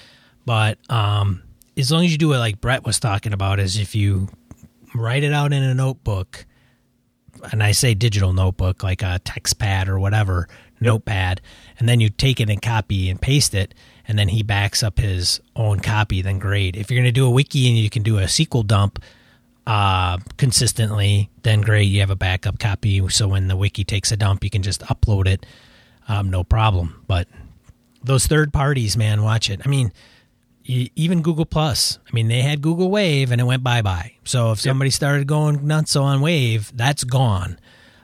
[0.46, 1.42] but um,
[1.76, 4.28] as long as you do it like Brett was talking about, is if you
[4.94, 6.46] write it out in a notebook
[7.50, 10.48] and I say digital notebook, like a text pad or whatever,
[10.80, 11.40] notepad,
[11.78, 13.74] and then you take it and copy and paste it,
[14.08, 16.76] and then he backs up his own copy, then great.
[16.76, 19.02] If you're going to do a wiki and you can do a SQL dump
[19.66, 21.84] uh, consistently, then great.
[21.84, 23.08] You have a backup copy.
[23.08, 25.46] So when the wiki takes a dump, you can just upload it,
[26.08, 27.04] um, no problem.
[27.06, 27.28] But
[28.02, 29.60] those third parties, man, watch it.
[29.64, 29.92] I mean,
[30.64, 31.98] even Google Plus.
[32.06, 34.12] I mean, they had Google Wave and it went bye bye.
[34.24, 37.58] So if somebody started going nuts on Wave, that's gone.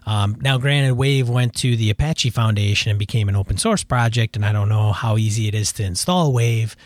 [0.08, 4.36] Um, now, granted, Wave went to the Apache Foundation and became an open source project,
[4.36, 6.76] and I don't know how easy it is to install Wave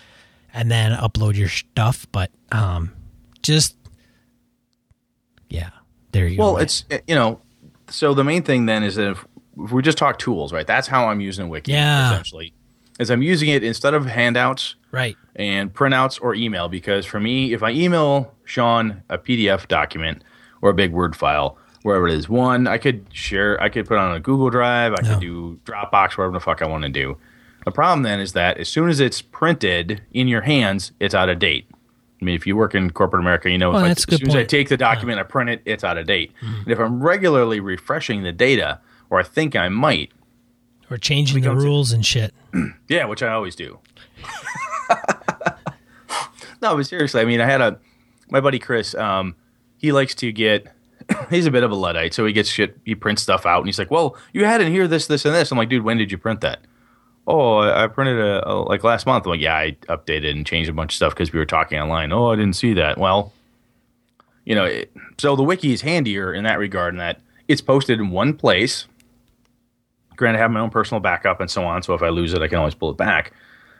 [0.53, 2.93] and then upload your stuff, but um,
[3.41, 3.77] just
[5.49, 5.71] yeah,
[6.11, 6.55] there you Well, go.
[6.55, 7.41] Well, it's eh, you know,
[7.89, 9.25] so the main thing then is that if,
[9.57, 10.67] if we just talk tools, right?
[10.67, 11.71] That's how I'm using Wiki.
[11.71, 12.11] Yeah.
[12.11, 12.53] essentially,
[12.99, 15.17] is I'm using it instead of handouts right.
[15.37, 20.25] and printouts or email because for me, if I email Sean a PDF document
[20.61, 23.99] or a big Word file, wherever it is, one I could share, I could put
[23.99, 25.11] on a Google Drive, I Yeah.
[25.14, 27.16] could do Dropbox, whatever the fuck I want to do.
[27.64, 31.29] The problem then is that as soon as it's printed in your hands, it's out
[31.29, 31.66] of date.
[32.21, 34.29] I mean, if you work in corporate America, you know Well, if I, as soon
[34.29, 36.33] as I take the document, I print it, it's out of date.
[36.40, 40.11] And if I'm regularly refreshing the data, or I think I might,
[40.90, 42.33] Or changing the rules and shit.
[42.88, 43.79] yeah, which I always do.
[46.62, 47.79] no, but seriously, I mean, I had a
[48.31, 48.95] my buddy Chris.
[48.95, 49.35] Um,
[49.77, 50.73] he likes to get.
[51.33, 52.79] He's a bit of a luddite, so he gets shit.
[52.85, 55.35] He prints stuff out, and he's like, "Well, you had in here this, this, and
[55.35, 56.61] this." I'm like, "Dude, when did you print that?"
[57.27, 59.27] Oh, I I printed a, a like last month.
[59.27, 61.79] I'm like, "Yeah, I updated and changed a bunch of stuff because we were talking
[61.79, 62.99] online." Oh, I didn't see that.
[62.99, 63.33] Well,
[64.45, 68.01] you know, it, so the wiki is handier in that regard, in that it's posted
[68.01, 68.87] in one place.
[70.16, 72.42] Granted, I have my own personal backup and so on, so if I lose it,
[72.42, 73.33] I can always pull it back.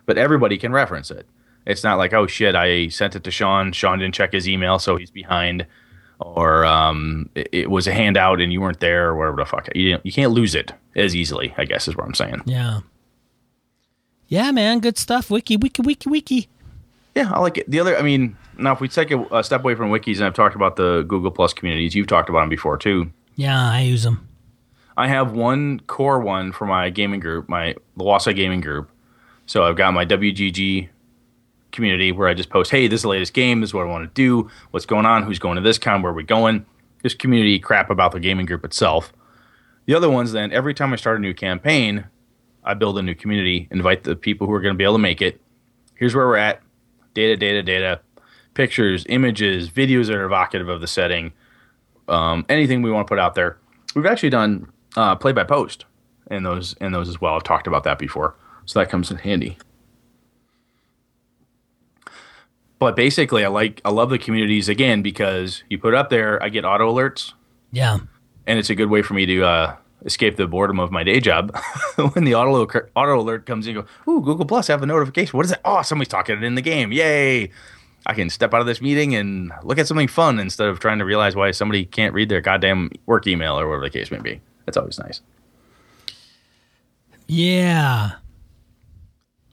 [0.07, 1.27] But everybody can reference it.
[1.67, 3.73] It's not like, oh shit, I sent it to Sean.
[3.73, 5.67] Sean didn't check his email, so he's behind,
[6.23, 9.69] or um, it, it was a handout and you weren't there, or whatever the fuck.
[9.75, 11.55] You you can't lose it as easily.
[11.57, 12.43] I guess is what I'm saying.
[12.47, 12.81] Yeah.
[14.29, 15.31] Yeah, man, good stuff.
[15.31, 16.49] Wiki, wiki, wiki, wiki.
[17.15, 17.71] Yeah, I like it.
[17.71, 20.25] The other, I mean, now if we take a, a step away from wikis, and
[20.25, 23.13] I've talked about the Google Plus communities, you've talked about them before too.
[23.37, 24.27] Yeah, I use them.
[24.97, 28.91] I have one core one for my gaming group, my the Wausau gaming group.
[29.47, 30.89] So I've got my WGG
[31.73, 33.61] community where I just post, hey, this is the latest game.
[33.61, 34.51] This is what I want to do.
[34.71, 35.25] What's going on?
[35.25, 36.03] Who's going to this con?
[36.03, 36.67] Where are we going?
[37.03, 39.13] Just community crap about the gaming group itself.
[39.87, 42.05] The other ones, then, every time I start a new campaign,
[42.63, 45.01] I build a new community, invite the people who are going to be able to
[45.01, 45.41] make it.
[45.97, 46.63] Here's where we're at
[47.15, 48.01] data, data, data,
[48.55, 51.33] pictures, images, videos that are evocative of the setting,
[52.09, 53.59] um, anything we want to put out there.
[53.95, 55.85] We've actually done uh, play by post
[56.31, 57.35] in those in those as well.
[57.35, 59.59] I've talked about that before, so that comes in handy.
[62.83, 66.43] But basically, I like I love the communities again because you put it up there,
[66.43, 67.33] I get auto alerts,
[67.71, 67.99] Yeah.
[68.47, 71.21] and it's a good way for me to uh, escape the boredom of my day
[71.21, 71.57] job.
[72.15, 72.67] when the auto
[72.97, 75.37] auto alert comes in, you go, "Ooh, Google Plus, I have a notification.
[75.37, 75.61] What is that?
[75.65, 76.91] Oh, somebody's talking in the game!
[76.91, 77.51] Yay!"
[78.05, 80.99] I can step out of this meeting and look at something fun instead of trying
[80.99, 84.19] to realize why somebody can't read their goddamn work email or whatever the case may
[84.19, 84.41] be.
[84.67, 85.21] That's always nice.
[87.29, 88.13] Yeah.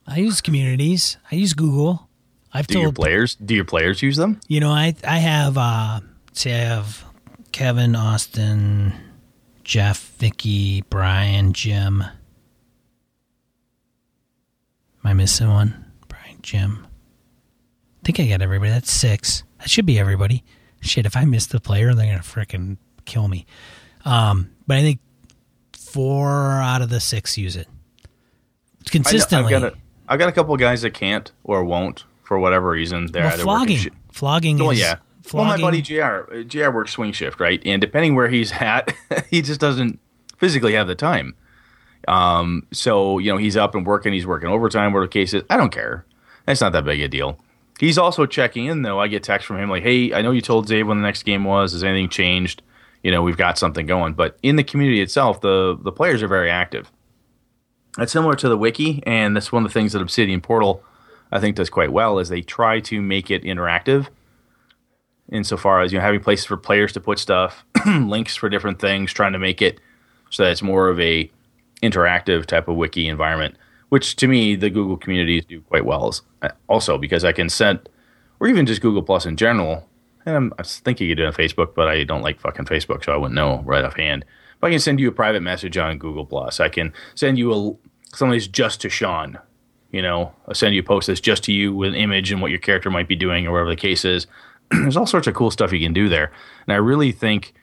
[0.07, 1.17] I use communities.
[1.31, 2.08] I use Google.
[2.53, 3.35] I've Do your players?
[3.35, 4.39] Do your players use them?
[4.47, 5.99] you know, I I have uh
[6.33, 7.05] say I have
[7.51, 8.93] Kevin, Austin,
[9.63, 12.01] Jeff, Vicky, Brian, Jim.
[12.01, 12.11] Am
[15.03, 15.85] I missing one?
[16.07, 16.85] Brian, Jim.
[16.85, 18.71] I think I got everybody.
[18.71, 19.43] That's six.
[19.59, 20.43] That should be everybody.
[20.81, 23.45] Shit, if I miss the player, they're gonna frickin' kill me.
[24.05, 24.99] Um, but I think
[25.73, 27.67] four out of the six use it
[28.85, 29.53] I, consistently.
[29.53, 32.69] have got a, I've got a couple of guys that can't or won't for whatever
[32.69, 33.07] reason.
[33.07, 34.97] They're well, flogging, shi- flogging Well, is yeah.
[35.23, 36.43] Flogging, Well, my buddy Jr.
[36.43, 36.69] Jr.
[36.69, 37.59] works swing shift, right?
[37.65, 38.93] And depending where he's at,
[39.31, 39.99] he just doesn't
[40.37, 41.33] physically have the time.
[42.07, 44.13] Um, so you know he's up and working.
[44.13, 44.93] He's working overtime.
[44.93, 46.05] Whatever the case is, I don't care.
[46.45, 47.39] That's not that big a deal.
[47.79, 48.99] He's also checking in though.
[48.99, 51.23] I get text from him like, "Hey, I know you told Dave when the next
[51.23, 51.71] game was.
[51.73, 52.61] Has anything changed?
[53.03, 56.27] You know, we've got something going." But in the community itself, the the players are
[56.27, 56.91] very active.
[57.97, 60.83] That's similar to the wiki, and that's one of the things that Obsidian Portal
[61.31, 64.07] I think does quite well is they try to make it interactive
[65.31, 69.13] insofar as you know having places for players to put stuff, links for different things,
[69.13, 69.79] trying to make it
[70.29, 71.29] so that it's more of a
[71.81, 73.55] interactive type of wiki environment.
[73.89, 76.13] Which to me, the Google communities do quite well.
[76.67, 77.89] Also because I can send,
[78.39, 79.87] or even just Google Plus in general.
[80.25, 82.39] And I'm, I was thinking you could do it on Facebook, but I don't like
[82.39, 84.25] fucking Facebook, so I wouldn't know right offhand.
[84.59, 86.59] But I can send you a private message on Google Plus.
[86.59, 89.39] I can send you a somebody's just to Sean.
[89.91, 92.51] You know, send you a post that's just to you with an image and what
[92.51, 94.27] your character might be doing or whatever the case is.
[94.71, 96.31] There's all sorts of cool stuff you can do there.
[96.67, 97.53] And I really think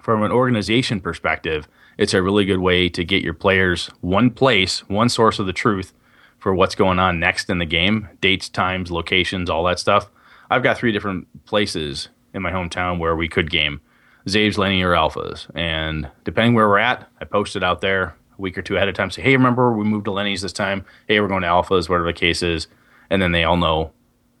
[0.00, 4.88] from an organization perspective, it's a really good way to get your players one place,
[4.88, 5.92] one source of the truth
[6.38, 10.10] for what's going on next in the game dates, times, locations, all that stuff.
[10.50, 13.80] I've got three different places in my hometown where we could game
[14.28, 15.50] Zave's Linear Alphas.
[15.54, 18.88] And depending where we're at, I post it out there a week or two ahead
[18.88, 19.10] of time.
[19.10, 20.84] Say, hey, remember we moved to Lenny's this time?
[21.06, 22.66] Hey, we're going to Alphas, whatever the case is.
[23.10, 23.92] And then they all know,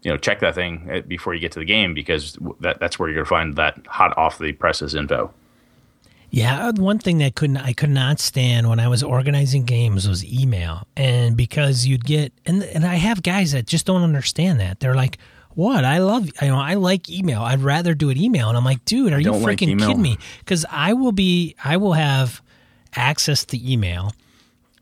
[0.02, 2.98] you know, check that thing uh, before you get to the game because that, that's
[2.98, 5.32] where you're going to find that hot off the presses info.
[6.32, 10.24] Yeah, one thing that couldn't I could not stand when I was organizing games was
[10.24, 14.78] email, and because you'd get and and I have guys that just don't understand that.
[14.78, 15.18] They're like,
[15.54, 15.84] "What?
[15.84, 17.42] I love you know I like email.
[17.42, 20.00] I'd rather do an email." And I'm like, "Dude, are you don't like freaking kidding
[20.00, 22.40] me?" Because I will be I will have
[22.94, 24.12] access to email,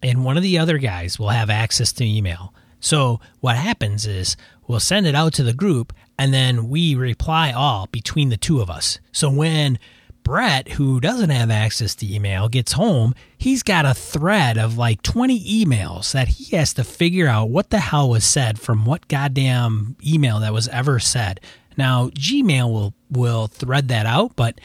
[0.02, 2.54] and one of the other guys will have access to email.
[2.80, 7.52] So what happens is we'll send it out to the group, and then we reply
[7.52, 8.98] all between the two of us.
[9.12, 9.78] So when
[10.22, 15.02] Brett, who doesn't have access to email, gets home, he's got a thread of like
[15.02, 19.08] 20 emails that he has to figure out what the hell was said from what
[19.08, 21.40] goddamn email that was ever said.
[21.78, 24.60] Now, Gmail will will thread that out, but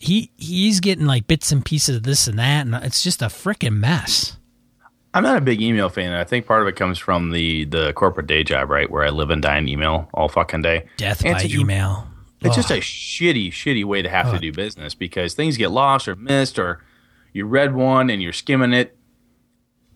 [0.00, 3.26] he he's getting like bits and pieces of this and that, and it's just a
[3.26, 4.36] freaking mess.
[5.14, 6.12] I'm not a big email fan.
[6.12, 9.08] I think part of it comes from the the corporate day job, right, where I
[9.10, 10.86] live and die in email all fucking day.
[10.98, 12.08] Death And by a- email.
[12.42, 16.06] It's just a shitty, shitty way to have to do business because things get lost
[16.06, 16.84] or missed, or
[17.32, 18.96] you read one and you're skimming it.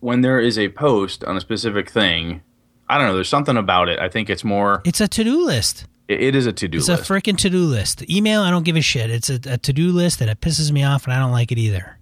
[0.01, 2.41] When there is a post on a specific thing,
[2.89, 3.13] I don't know.
[3.13, 3.99] There's something about it.
[3.99, 4.81] I think it's more.
[4.83, 5.85] It's a to do list.
[6.19, 6.89] It, is a to do list.
[6.89, 8.09] It's a freaking to do list.
[8.09, 9.09] Email, I don't give a shit.
[9.09, 11.51] It's a, a to do list and it pisses me off and I don't like
[11.51, 11.97] it either.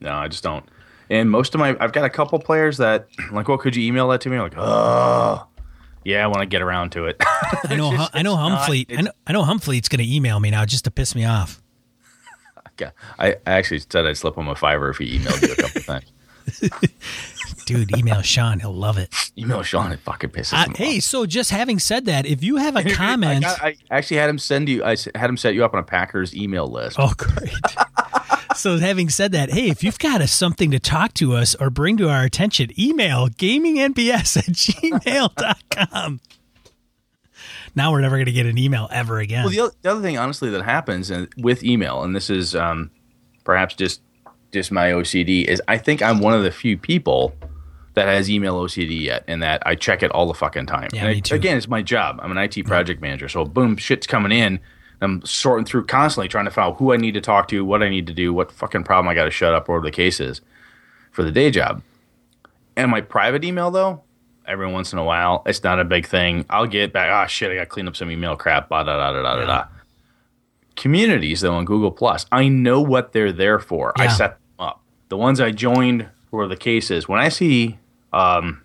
[0.00, 0.64] no, I just don't.
[1.10, 4.08] And most of my, I've got a couple players that like, well, could you email
[4.08, 4.36] that to me?
[4.36, 5.46] I'm like, oh,
[6.04, 7.16] yeah, I want to get around to it.
[7.68, 7.92] I know.
[7.92, 8.32] just- I know.
[8.34, 8.98] it's not- Humfleet.
[8.98, 9.10] I know.
[9.26, 9.42] I know.
[9.44, 11.60] Humfleet's going to email me now just to piss me off.
[12.80, 15.56] Yeah, I, I actually said I'd slip him a fiver if he emailed you a
[15.56, 16.10] couple times.
[17.72, 18.60] Dude, email Sean.
[18.60, 19.12] He'll love it.
[19.38, 21.02] Email Sean, it fucking pisses Uh, him hey, off.
[21.04, 24.38] so just having said that, if you have a comment, got- I actually had him
[24.38, 24.84] send you.
[24.84, 26.96] I had him set you up on a Packers email list.
[26.98, 27.52] oh great.
[28.56, 31.70] so having said that, hey, if you've got a, something to talk to us or
[31.70, 36.20] bring to our attention, email gamingnbs at gmail.com.
[37.74, 39.44] Now we're never going to get an email ever again.
[39.44, 42.90] Well, the other, the other thing, honestly, that happens with email, and this is um,
[43.44, 44.02] perhaps just
[44.52, 47.34] just my OCD, is I think I'm one of the few people
[47.94, 50.88] that has email OCD yet, and that I check it all the fucking time.
[50.92, 51.34] Yeah, and I- me too.
[51.34, 52.20] again, it's my job.
[52.22, 54.60] I'm an IT project manager, so boom, shit's coming in.
[55.00, 57.82] I'm sorting through constantly, trying to find out who I need to talk to, what
[57.82, 60.20] I need to do, what fucking problem I got to shut up, whatever the case
[60.20, 60.40] is,
[61.10, 61.82] for the day job.
[62.76, 64.02] And my private email, though,
[64.46, 66.46] every once in a while, it's not a big thing.
[66.48, 67.10] I'll get back.
[67.10, 68.68] Oh shit, I got to clean up some email crap.
[68.68, 69.64] Blah da da da da da da.
[70.76, 73.92] Communities though on Google Plus, I know what they're there for.
[73.98, 74.08] I Yeah.
[74.10, 74.80] set them up.
[75.10, 77.08] The ones I joined were the cases.
[77.08, 77.78] When I see
[78.12, 78.62] um,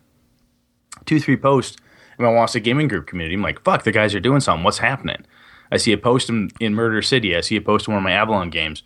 [1.05, 1.77] two three posts
[2.17, 4.63] in my Wausau Gaming Group community, I'm like, fuck, the guys are doing something.
[4.63, 5.25] What's happening?
[5.71, 7.35] I see a post in, in Murder City.
[7.35, 8.83] I see a post in one of my Avalon games.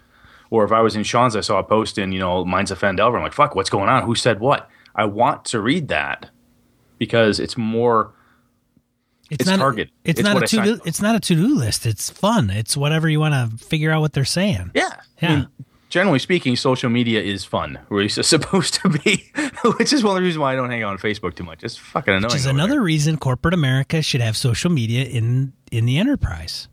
[0.49, 2.79] Or if I was in Sean's, I saw a post in, you know, Minds of
[2.79, 3.15] Phandelver.
[3.15, 4.03] I'm like, fuck, what's going on?
[4.03, 4.69] Who said what?
[4.93, 6.29] I want to read that
[6.97, 8.13] because it's more
[9.29, 9.89] it's not target.
[10.05, 10.81] A, it's, It's not a to do.
[10.83, 11.85] It's not a to do list.
[11.85, 12.49] It's fun.
[12.49, 14.71] It's whatever you want to figure out what they're saying.
[14.73, 14.93] Yeah.
[15.21, 15.29] Yeah.
[15.29, 15.47] I mean,
[15.91, 19.31] generally speaking, social media is fun, or at least it's supposed to be,
[19.77, 21.63] which is one of the reasons why I don't hang out on Facebook too much.
[21.63, 22.23] It's fucking annoying.
[22.31, 22.81] Which is another there.
[22.81, 26.67] reason corporate America should have social media in in the enterprise.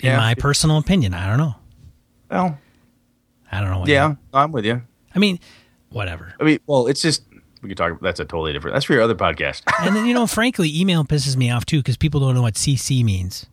[0.00, 0.16] In Yeah.
[0.16, 1.54] my personal opinion, I don't know.
[2.30, 2.58] Well,
[3.52, 3.84] I don't know.
[3.86, 4.82] Yeah, I'm with you.
[5.14, 5.38] I mean,
[5.90, 6.34] whatever.
[6.40, 7.22] I mean, well, it's just
[7.62, 8.00] we could talk.
[8.00, 8.74] That's a totally different.
[8.74, 9.62] That's for your other podcast.
[9.86, 12.54] And then you know, frankly, email pisses me off too because people don't know what
[12.54, 13.46] CC means.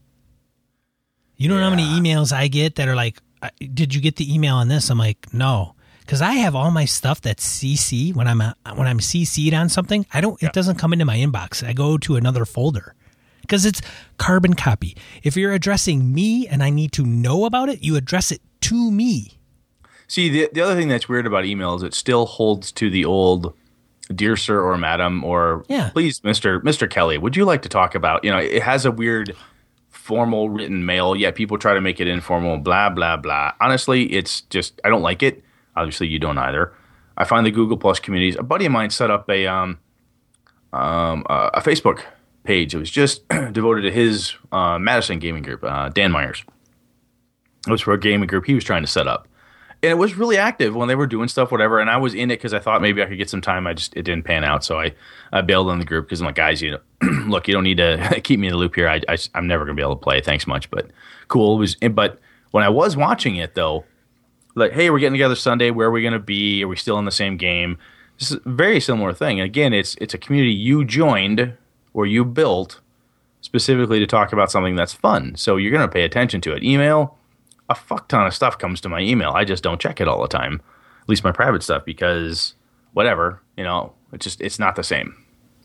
[1.38, 3.21] You know how many emails I get that are like, "I-
[3.73, 6.86] "Did you get the email on this?" I'm like, "No," because I have all my
[6.86, 10.06] stuff that's CC when I'm uh, when I'm CC'd on something.
[10.13, 10.41] I don't.
[10.43, 11.65] It doesn't come into my inbox.
[11.67, 12.95] I go to another folder
[13.41, 13.82] because it's
[14.17, 14.95] carbon copy.
[15.23, 18.91] If you're addressing me and I need to know about it, you address it to
[18.91, 19.38] me.
[20.08, 23.06] See, the the other thing that's weird about email is it still holds to the
[23.06, 23.54] old
[24.13, 25.89] dear sir or madam or Yeah.
[25.91, 26.62] please Mr.
[26.63, 26.89] Mr.
[26.89, 29.34] Kelly, would you like to talk about, you know, it has a weird
[30.12, 33.54] formal written mail, Yeah, people try to make it informal, blah blah blah.
[33.62, 35.41] Honestly, it's just I don't like it.
[35.78, 36.74] Obviously you don't either.
[37.15, 38.36] I find the Google Plus communities.
[38.36, 39.80] A buddy of mine set up a um
[40.74, 42.02] um uh, a Facebook
[42.43, 42.76] page.
[42.76, 46.43] It was just devoted to his uh, Madison gaming group, uh, Dan Myers.
[47.65, 49.30] It was for a gaming group he was trying to set up
[49.84, 51.80] and it was really active when they were doing stuff, whatever.
[51.80, 53.65] And I was in it because I thought maybe I could get some time.
[53.65, 54.94] I just it didn't pan out, so I
[55.34, 56.79] I bailed on the group because I'm like, guys, you know,
[57.27, 58.88] look, you don't need to keep me in the loop here.
[58.88, 60.21] I, I am never gonna be able to play.
[60.21, 60.92] Thanks much, but
[61.27, 61.56] cool.
[61.56, 62.19] It was, but
[62.52, 63.86] when I was watching it though,
[64.54, 65.71] like, hey, we're getting together Sunday.
[65.71, 66.63] Where are we gonna be?
[66.63, 67.77] Are we still in the same game?
[68.19, 69.42] This is a very similar thing.
[69.42, 71.58] Again, it's it's a community you joined
[71.94, 72.79] or you built
[73.42, 75.36] specifically to talk about something that's fun.
[75.38, 76.63] So you're gonna pay attention to it.
[76.63, 77.17] Email
[77.72, 79.32] a fuck ton of stuff comes to my email.
[79.32, 80.62] I just don't check it all the time,
[81.02, 82.54] at least my private stuff, because
[82.94, 85.15] whatever, you know, it's just it's not the same,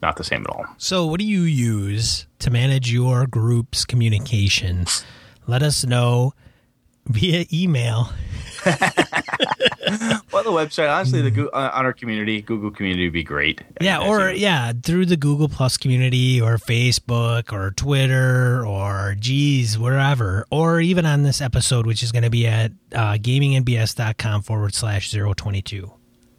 [0.02, 0.64] not the same at all.
[0.78, 4.86] So, what do you use to manage your group's communication?
[5.46, 6.32] Let us know
[7.06, 8.10] via email
[8.66, 13.62] well, the website, honestly, the uh, on our community, Google community would be great.
[13.80, 20.46] Yeah, or yeah, through the Google Plus community or Facebook or Twitter or geez, wherever.
[20.50, 25.12] Or even on this episode, which is going to be at uh, gamingnbs.com forward slash
[25.12, 25.92] 022.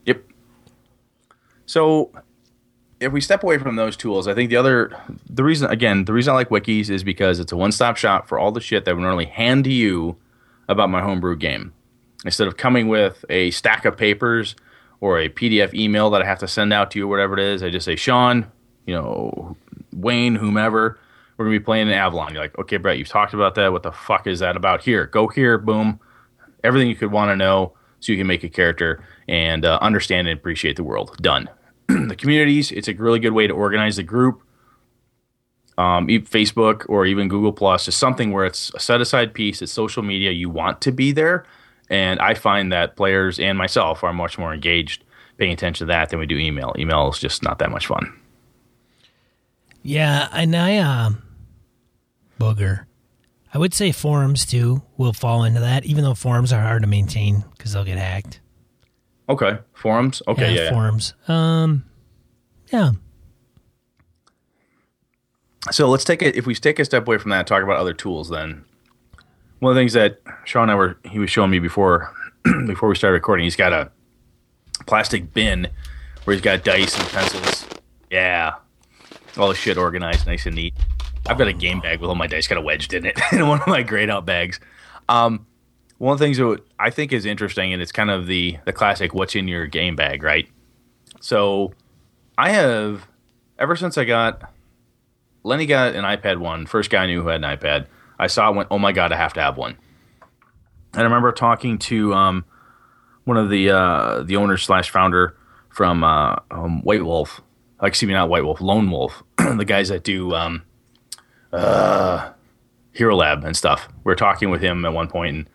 [0.05, 0.24] Yep.
[1.65, 2.11] So
[2.99, 4.91] if we step away from those tools, I think the other
[5.30, 8.38] the reason again, the reason I like wikis is because it's a one-stop shop for
[8.38, 10.18] all the shit that would normally hand to you
[10.68, 11.74] about my homebrew game.
[12.26, 14.55] Instead of coming with a stack of papers
[14.99, 17.43] or a PDF email that I have to send out to you, or whatever it
[17.43, 18.51] is, I just say, Sean,
[18.86, 19.55] you know,
[19.93, 20.99] Wayne, whomever,
[21.38, 22.34] we're gonna be playing in Avalon.
[22.34, 23.72] You're like, okay, Brett, you've talked about that.
[23.72, 24.84] What the fuck is that about?
[24.84, 25.99] Here, go here, boom.
[26.63, 30.28] Everything you could want to know so you can make a character and uh, understand
[30.28, 31.15] and appreciate the world.
[31.22, 31.49] Done.
[31.88, 34.41] the communities, it's a really good way to organize the group.
[35.78, 39.61] Um, Facebook or even Google Plus is something where it's a set aside piece.
[39.61, 40.32] It's social media.
[40.32, 41.45] You want to be there,
[41.89, 45.03] and I find that players and myself are much more engaged
[45.38, 46.73] paying attention to that than we do email.
[46.78, 48.11] Email is just not that much fun.
[49.84, 51.21] Yeah, and I um
[52.39, 52.86] booger.
[53.53, 56.88] I would say forums too will fall into that, even though forums are hard to
[56.88, 58.41] maintain because they'll get hacked.
[59.30, 60.21] Okay, forums.
[60.28, 60.63] Okay, yeah.
[60.63, 60.69] yeah.
[60.71, 61.13] forums.
[61.28, 61.86] Um,
[62.71, 62.91] yeah,
[65.72, 66.36] So let's take it.
[66.36, 68.30] If we take a step away from that, talk about other tools.
[68.30, 68.63] Then
[69.59, 72.13] one of the things that Sean and I were he was showing me before
[72.65, 73.91] before we started recording, he's got a
[74.86, 75.68] plastic bin
[76.24, 77.65] where he's got dice and pencils.
[78.09, 78.55] Yeah,
[79.38, 80.74] all the shit organized, nice and neat.
[81.26, 83.47] I've got a game bag with all my dice kind of wedged in it in
[83.47, 84.59] one of my greyedout bags.
[85.09, 85.45] Um,
[85.97, 88.74] one of the things that I think is interesting, and it's kind of the the
[88.74, 90.47] classic "what's in your game bag," right?
[91.20, 91.74] So
[92.38, 93.07] I have
[93.59, 94.53] ever since I got
[95.47, 96.65] Lenny got an iPad one.
[96.65, 97.87] First guy I knew who had an iPad.
[98.19, 99.77] I saw it, went, oh my god, I have to have one.
[100.91, 102.45] And I remember talking to um,
[103.23, 105.37] one of the uh, the owners slash founder
[105.69, 107.41] from uh, um, White Wolf.
[107.81, 109.23] like, Excuse me, not White Wolf, Lone Wolf.
[109.37, 110.63] the guys that do um,
[111.53, 112.31] uh,
[112.91, 113.87] Hero Lab and stuff.
[114.03, 115.49] We were talking with him at one point, and,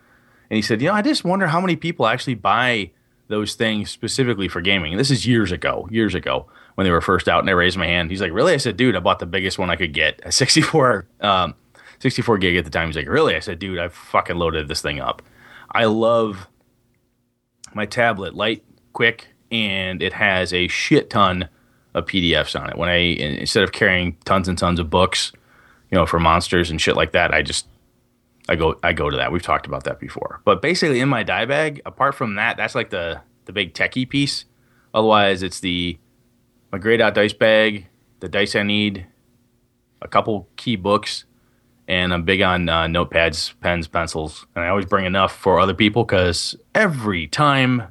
[0.49, 2.89] and he said, you know, I just wonder how many people actually buy
[3.27, 4.93] those things specifically for gaming.
[4.93, 7.77] And this is years ago, years ago when they were first out, and I raised
[7.77, 8.09] my hand.
[8.09, 10.31] He's like, "Really?" I said, "Dude, I bought the biggest one I could get, a
[10.33, 11.55] 64, um,
[11.99, 14.81] 64 gig at the time." He's like, "Really?" I said, "Dude, I fucking loaded this
[14.81, 15.21] thing up.
[15.71, 16.47] I love
[17.73, 18.63] my tablet, light,
[18.93, 21.49] quick, and it has a shit ton
[21.93, 22.77] of PDFs on it.
[22.77, 25.31] When I instead of carrying tons and tons of books,
[25.91, 27.67] you know, for monsters and shit like that, I just
[28.49, 29.31] I go I go to that.
[29.31, 30.41] We've talked about that before.
[30.45, 34.07] But basically, in my die bag, apart from that, that's like the the big techie
[34.07, 34.45] piece.
[34.93, 35.97] Otherwise, it's the
[36.73, 37.85] my greyedout dice bag,
[38.19, 39.05] the dice I need,
[40.01, 41.25] a couple key books,
[41.87, 45.75] and I'm big on uh, notepads, pens, pencils, and I always bring enough for other
[45.75, 47.83] people because every time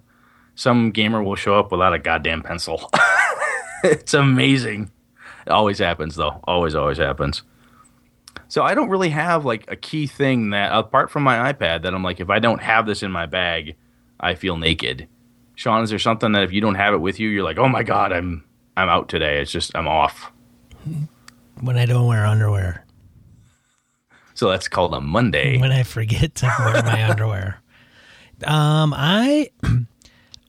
[0.57, 2.91] some gamer will show up without a goddamn pencil,
[3.85, 4.91] it's amazing.
[5.47, 6.41] It always happens though.
[6.43, 7.45] Always, always happens.
[8.49, 11.95] So I don't really have like a key thing that apart from my iPad that
[11.95, 13.77] I'm like if I don't have this in my bag,
[14.19, 15.07] I feel naked.
[15.55, 17.69] Sean, is there something that if you don't have it with you, you're like, "Oh
[17.69, 18.43] my god, I'm
[18.77, 19.41] I'm out today.
[19.41, 20.31] It's just I'm off."
[21.61, 22.85] when I don't wear underwear,
[24.35, 25.59] So that's called a Monday.
[25.61, 27.61] when I forget to wear my underwear.
[28.45, 29.51] Um, I,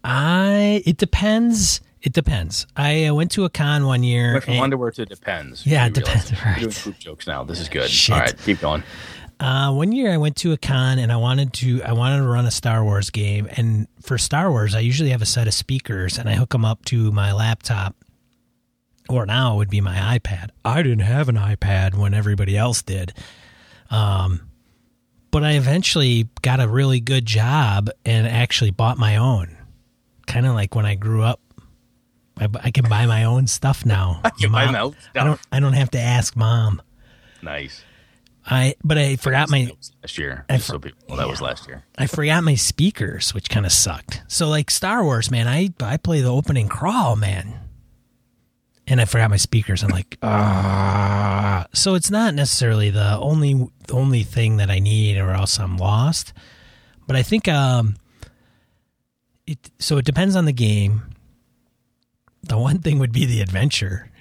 [0.04, 1.82] I, it depends.
[2.02, 2.66] It depends.
[2.76, 4.34] I went to a con one year.
[4.34, 5.66] Went from and- underwear to depends.
[5.66, 6.46] Yeah, it depends, realize.
[6.46, 6.56] right.
[6.58, 7.44] We're doing poop jokes now.
[7.44, 7.90] This is good.
[7.90, 8.14] Shit.
[8.16, 8.84] All right, keep going.
[9.40, 12.28] Uh, one year I went to a con and I wanted to I wanted to
[12.28, 15.54] run a Star Wars game and for Star Wars I usually have a set of
[15.54, 17.96] speakers and I hook them up to my laptop
[19.10, 20.50] or now it would be my iPad.
[20.64, 23.14] I didn't have an iPad when everybody else did.
[23.90, 24.50] Um,
[25.32, 29.58] but I eventually got a really good job and actually bought my own.
[30.28, 31.40] Kind of like when I grew up.
[32.40, 34.22] I, I can buy my own stuff now.
[34.24, 35.40] I can buy my own I don't.
[35.52, 36.82] I don't have to ask mom.
[37.42, 37.84] Nice.
[38.46, 40.46] I but I forgot my last year.
[40.50, 41.84] I Just so people, well, that was last year.
[41.98, 44.22] I forgot my speakers, which kind of sucked.
[44.28, 47.54] So like Star Wars, man, I I play the opening crawl, man.
[48.94, 49.82] And I forgot my speakers.
[49.82, 51.66] I'm like, ah.
[51.74, 53.56] So it's not necessarily the only
[53.88, 56.32] the only thing that I need, or else I'm lost.
[57.08, 57.96] But I think um,
[59.48, 59.72] it.
[59.80, 61.02] So it depends on the game.
[62.44, 64.12] The one thing would be the adventure.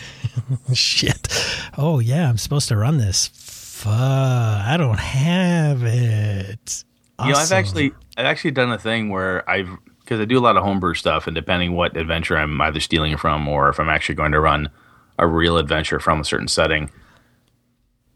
[0.72, 1.28] Shit.
[1.76, 3.28] Oh yeah, I'm supposed to run this.
[3.34, 6.84] Fuck, I don't have it.
[7.22, 9.68] You know, I've actually I've actually done a thing where I've
[10.08, 13.18] because I do a lot of homebrew stuff, and depending what adventure I'm either stealing
[13.18, 14.70] from or if I'm actually going to run
[15.18, 16.90] a real adventure from a certain setting,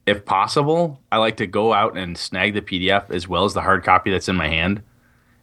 [0.06, 3.60] if possible, I like to go out and snag the PDF as well as the
[3.60, 4.82] hard copy that's in my hand,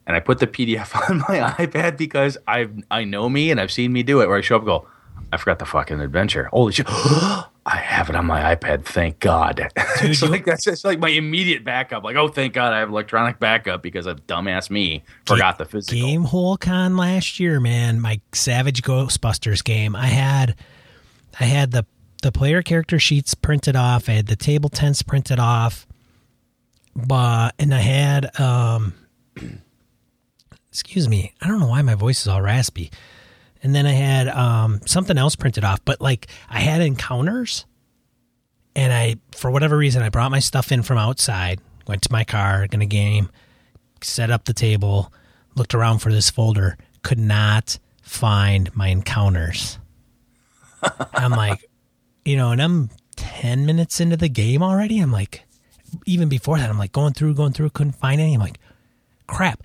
[0.08, 3.72] and I put the PDF on my iPad because I I know me and I've
[3.72, 4.28] seen me do it.
[4.28, 4.88] Where I show up, and go,
[5.32, 6.46] I forgot the fucking adventure.
[6.46, 6.88] Holy shit!
[7.72, 8.84] I have it on my iPad.
[8.84, 9.70] Thank God.
[10.02, 12.04] It's like that's it's like my immediate backup.
[12.04, 16.00] Like, oh, thank God I have electronic backup because of dumbass me forgot the physical.
[16.00, 18.00] Gamehole Con last year, man.
[18.00, 19.96] My Savage Ghostbusters game.
[19.96, 20.56] I had,
[21.40, 21.86] I had the
[22.24, 24.08] the player character sheets printed off.
[24.10, 25.86] I had the table tents printed off,
[26.96, 28.94] but and I had um
[30.70, 32.90] excuse me, I don't know why my voice is all raspy.
[33.62, 37.66] And then I had um, something else printed off, but like I had encounters,
[38.76, 42.24] and I, for whatever reason, I brought my stuff in from outside, went to my
[42.24, 43.30] car, gonna game,
[44.02, 45.12] set up the table,
[45.56, 49.78] looked around for this folder, could not find my encounters.
[51.14, 51.70] I'm like,
[52.24, 55.00] you know, and I'm 10 minutes into the game already.
[55.00, 55.44] I'm like,
[56.06, 58.36] even before that, I'm like going through, going through, couldn't find any.
[58.36, 58.60] I'm like,
[59.28, 59.64] crap.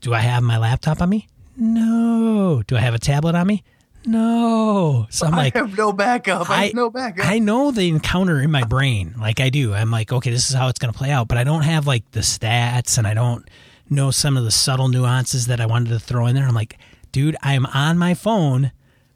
[0.00, 1.28] Do I have my laptop on me?
[1.56, 2.62] No.
[2.66, 3.62] Do I have a tablet on me?
[4.06, 5.06] No.
[5.10, 6.50] So I'm like, I have no backup.
[6.50, 7.26] I, I have no backup.
[7.26, 9.14] I know the encounter in my brain.
[9.18, 9.72] Like I do.
[9.72, 11.28] I'm like, okay, this is how it's going to play out.
[11.28, 13.48] But I don't have like the stats and I don't
[13.88, 16.46] know some of the subtle nuances that I wanted to throw in there.
[16.46, 16.78] I'm like,
[17.12, 18.72] dude, I'm on my phone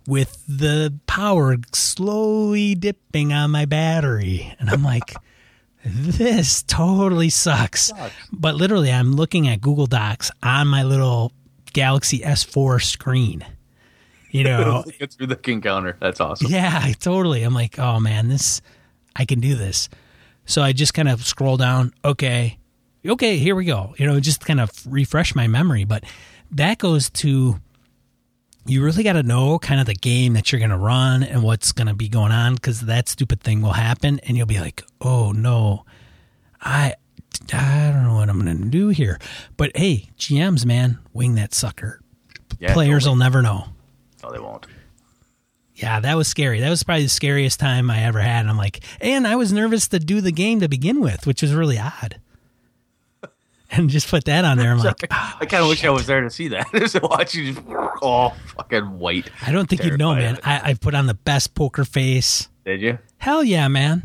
[0.07, 4.55] with the power slowly dipping on my battery.
[4.59, 5.15] And I'm like,
[5.85, 7.89] this totally sucks.
[7.89, 8.15] sucks.
[8.33, 11.33] But literally, I'm looking at Google Docs on my little
[11.73, 13.45] Galaxy S4 screen.
[14.31, 15.97] You know, it's through the king counter.
[16.01, 16.51] That's awesome.
[16.51, 17.43] Yeah, totally.
[17.43, 18.61] I'm like, oh man, this,
[19.17, 19.89] I can do this.
[20.45, 21.93] So I just kind of scroll down.
[22.05, 22.59] Okay,
[23.07, 23.95] okay, here we go.
[23.99, 25.85] You know, just kind of refresh my memory.
[25.85, 26.05] But
[26.51, 27.61] that goes to
[28.69, 31.43] you really got to know kind of the game that you're going to run and
[31.43, 34.61] what's going to be going on because that stupid thing will happen and you'll be
[34.61, 35.85] like, oh no,
[36.61, 36.95] I
[37.53, 39.19] I don't know what I'm going to do here.
[39.57, 42.01] But hey, GMs, man, wing that sucker.
[42.59, 43.11] Yeah, Players totally.
[43.13, 43.65] will never know.
[44.23, 44.67] No, they won't.
[45.75, 46.59] Yeah, that was scary.
[46.61, 48.41] That was probably the scariest time I ever had.
[48.41, 51.41] And I'm like, and I was nervous to do the game to begin with, which
[51.41, 52.19] was really odd
[53.71, 54.73] and just put that on there.
[54.73, 56.67] I'm like, oh, I kind of wish I was there to see that.
[56.75, 57.65] just watch you just
[58.03, 59.31] all fucking white.
[59.47, 60.39] I don't think you'd know, man.
[60.43, 62.49] I, I put on the best poker face.
[62.65, 62.99] Did you?
[63.19, 64.03] Hell yeah, man.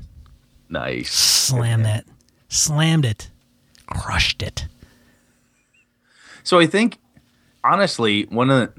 [0.70, 1.12] Nice.
[1.12, 2.06] Slam that.
[2.54, 3.30] Slammed it.
[3.88, 4.68] Crushed it.
[6.44, 7.00] So I think,
[7.64, 8.74] honestly, one of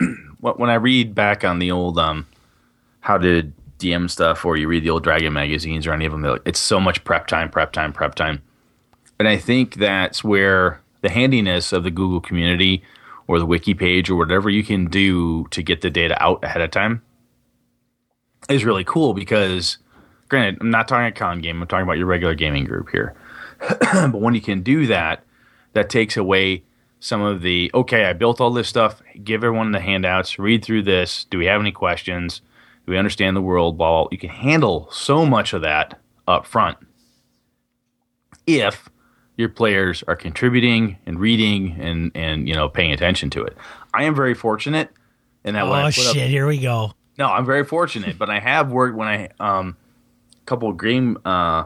[0.40, 2.26] when I read back on the old um,
[3.00, 6.38] how to DM stuff, or you read the old Dragon magazines or any of them,
[6.44, 8.42] it's so much prep time, prep time, prep time
[9.18, 12.82] and I think that's where the handiness of the Google community
[13.26, 16.60] or the wiki page or whatever you can do to get the data out ahead
[16.60, 17.02] of time
[18.48, 19.78] is really cool because
[20.28, 23.14] granted, I'm not talking a con game, I'm talking about your regular gaming group here.
[23.80, 25.22] but when you can do that,
[25.72, 26.64] that takes away
[27.00, 30.82] some of the okay, I built all this stuff, give everyone the handouts, read through
[30.82, 31.24] this.
[31.24, 32.40] Do we have any questions?
[32.86, 33.76] Do we understand the world?
[33.76, 34.08] Blah, blah.
[34.10, 36.78] You can handle so much of that up front
[38.46, 38.88] if
[39.36, 43.56] your players are contributing and reading and and you know paying attention to it.
[43.92, 44.90] I am very fortunate
[45.44, 45.64] in that.
[45.64, 46.06] Oh shit!
[46.06, 46.92] Up, here we go.
[47.18, 49.76] No, I'm very fortunate, but I have worked when I um
[50.46, 51.64] couple of game uh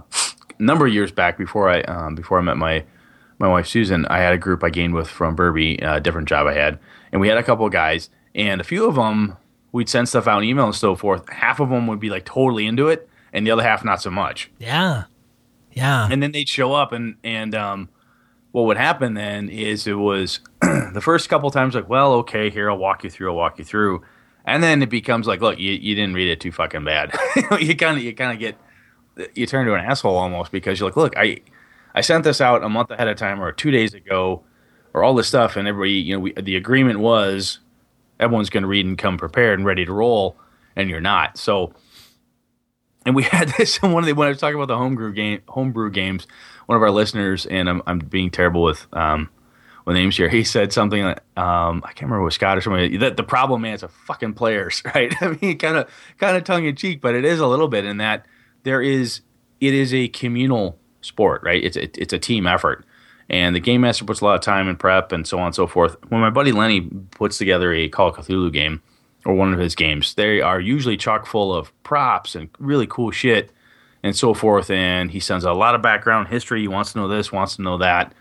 [0.60, 2.84] number of years back before I um, before I met my
[3.38, 4.06] my wife Susan.
[4.06, 6.78] I had a group I gained with from Burby, a uh, different job I had,
[7.10, 9.36] and we had a couple of guys, and a few of them
[9.72, 11.28] we'd send stuff out in email and so forth.
[11.28, 14.10] Half of them would be like totally into it, and the other half not so
[14.10, 14.50] much.
[14.58, 15.04] Yeah.
[15.72, 16.08] Yeah.
[16.10, 17.88] And then they'd show up and and um,
[18.52, 22.70] what would happen then is it was the first couple times like, well, okay, here
[22.70, 24.02] I'll walk you through, I'll walk you through,
[24.44, 27.16] and then it becomes like, look, you, you didn't read it too fucking bad.
[27.60, 28.56] you kind of you kind of get
[29.34, 31.38] you turn into an asshole almost because you're like, look, I
[31.94, 34.42] I sent this out a month ahead of time or two days ago
[34.92, 37.60] or all this stuff, and everybody, you know, we, the agreement was
[38.18, 40.36] everyone's going to read and come prepared and ready to roll,
[40.76, 41.38] and you're not.
[41.38, 41.74] So
[43.06, 45.12] and we had this in one of the when I was talking about the homebrew
[45.12, 46.26] game homebrew games.
[46.66, 49.28] One of our listeners, and I'm I'm being terrible with um
[49.84, 50.28] with names here.
[50.28, 52.98] He said something like um I can't remember what Scott or something.
[53.00, 55.14] That the problem man is a fucking players, right?
[55.20, 57.84] I mean, kind of kind of tongue in cheek, but it is a little bit
[57.84, 58.26] in that
[58.62, 59.20] there is
[59.60, 61.62] it is a communal sport, right?
[61.62, 62.84] It's it, it's a team effort.
[63.28, 65.54] And the game master puts a lot of time and prep and so on and
[65.54, 65.96] so forth.
[66.08, 68.82] When my buddy Lenny puts together a Call of Cthulhu game,
[69.24, 70.14] or one of his games.
[70.14, 73.50] They are usually chock full of props and really cool shit
[74.02, 74.70] and so forth.
[74.70, 76.60] And he sends a lot of background history.
[76.60, 78.14] He wants to know this, wants to know that.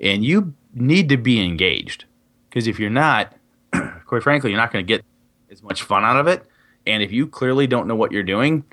[0.00, 2.04] And you need to be engaged
[2.48, 3.34] because if you're not,
[4.06, 5.04] quite frankly, you're not going to get
[5.50, 6.44] as much fun out of it.
[6.86, 8.64] And if you clearly don't know what you're doing,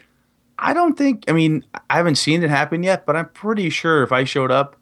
[0.58, 4.04] I don't think, I mean, I haven't seen it happen yet, but I'm pretty sure
[4.04, 4.76] if I showed up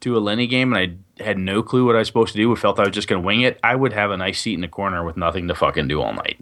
[0.00, 2.52] to a Lenny game and I had no clue what I was supposed to do,
[2.52, 4.54] or felt I was just going to wing it, I would have a nice seat
[4.54, 6.40] in the corner with nothing to fucking do all night.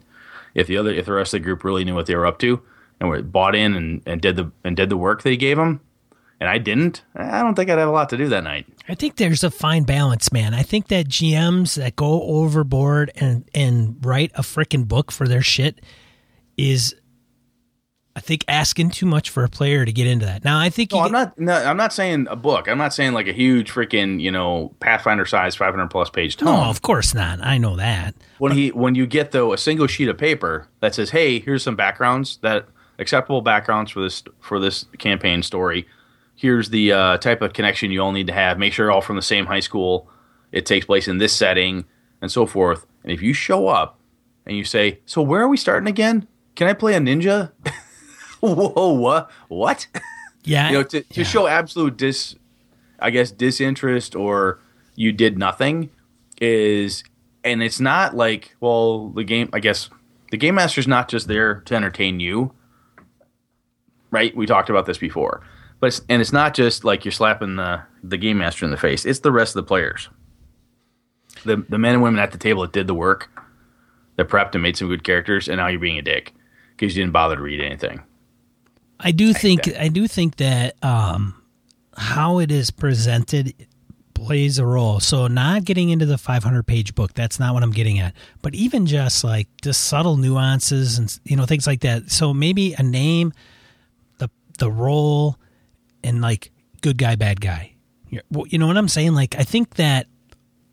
[0.54, 2.38] If the other, if the rest of the group really knew what they were up
[2.40, 2.60] to
[3.00, 5.80] and were bought in and, and did the and did the work they gave them,
[6.40, 8.66] and I didn't, I don't think I'd have a lot to do that night.
[8.88, 10.54] I think there's a fine balance, man.
[10.54, 15.42] I think that GMs that go overboard and and write a freaking book for their
[15.42, 15.80] shit
[16.56, 16.94] is
[18.14, 20.44] I think asking too much for a player to get into that.
[20.44, 21.38] Now, I think No, you I'm not.
[21.38, 22.68] No, I'm not saying a book.
[22.68, 26.48] I'm not saying like a huge freaking you know Pathfinder size 500 plus page tome.
[26.48, 27.40] No, of course not.
[27.42, 28.14] I know that.
[28.38, 31.62] when he when you get though a single sheet of paper that says, "Hey, here's
[31.62, 32.66] some backgrounds that
[32.98, 35.86] acceptable backgrounds for this for this campaign story.
[36.34, 38.58] Here's the uh, type of connection you all need to have.
[38.58, 40.08] Make sure you're all from the same high school.
[40.50, 41.84] It takes place in this setting,
[42.20, 42.86] and so forth.
[43.02, 43.98] And if you show up
[44.44, 46.26] and you say, "So where are we starting again?
[46.56, 47.52] Can I play a ninja?"
[48.42, 49.30] Whoa, what?
[49.48, 49.86] What?
[50.44, 50.70] Yeah.
[50.70, 51.26] you know, to, to yeah.
[51.26, 52.34] show absolute dis,
[52.98, 54.58] I guess disinterest or
[54.96, 55.90] you did nothing
[56.40, 57.04] is,
[57.44, 59.50] and it's not like, well, the game.
[59.52, 59.88] I guess
[60.32, 62.52] the game master's not just there to entertain you,
[64.10, 64.36] right?
[64.36, 65.42] We talked about this before,
[65.78, 68.76] but it's, and it's not just like you're slapping the the game master in the
[68.76, 69.04] face.
[69.04, 70.08] It's the rest of the players,
[71.44, 73.30] the the men and women at the table that did the work,
[74.16, 76.34] that prepped and made some good characters, and now you're being a dick
[76.76, 78.02] because you didn't bother to read anything.
[79.02, 81.34] I do think I do think that um,
[81.96, 83.54] how it is presented
[84.14, 85.00] plays a role.
[85.00, 88.14] So not getting into the 500 page book, that's not what I'm getting at.
[88.40, 92.10] But even just like the subtle nuances and you know things like that.
[92.10, 93.32] So maybe a name,
[94.18, 95.36] the the role,
[96.04, 97.74] and like good guy, bad guy.
[98.10, 99.14] You know what I'm saying?
[99.14, 100.06] Like I think that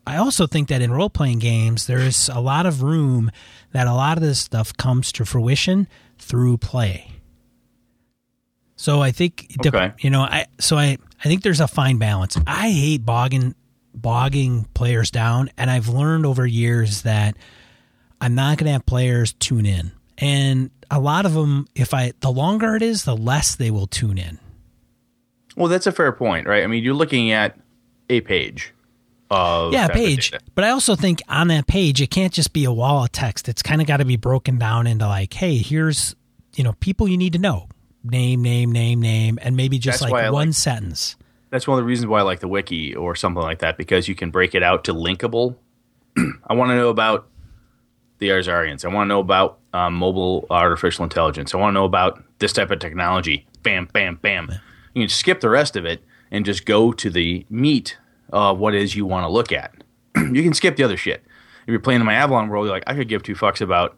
[0.06, 3.30] I also think that in role playing games, there is a lot of room
[3.72, 7.19] that a lot of this stuff comes to fruition through play.
[8.80, 9.92] So I think, Okay.
[10.00, 12.38] you know, I so I I think there's a fine balance.
[12.46, 13.54] I hate bogging
[13.94, 17.36] bogging players down, and I've learned over years that
[18.22, 22.14] I'm not going to have players tune in, and a lot of them, if I
[22.20, 24.38] the longer it is, the less they will tune in.
[25.56, 26.64] Well, that's a fair point, right?
[26.64, 27.58] I mean, you're looking at
[28.08, 28.72] a page
[29.30, 30.32] of yeah, page.
[30.54, 33.46] But I also think on that page, it can't just be a wall of text.
[33.46, 36.16] It's kind of got to be broken down into like, hey, here's
[36.56, 37.68] you know people you need to know,
[38.02, 41.16] name, name, name, name, and maybe just That's like one like- sentence.
[41.50, 44.06] That's one of the reasons why I like the wiki or something like that because
[44.06, 45.56] you can break it out to linkable.
[46.46, 47.26] I want to know about
[48.18, 48.84] the Yazirians.
[48.84, 51.52] I want to know about um, mobile artificial intelligence.
[51.52, 53.48] I want to know about this type of technology.
[53.64, 54.48] Bam, bam, bam.
[54.94, 57.98] You can skip the rest of it and just go to the meat
[58.32, 59.74] of what it is you want to look at.
[60.16, 61.24] you can skip the other shit.
[61.62, 63.96] If you're playing in my Avalon world, you're like, I could give two fucks about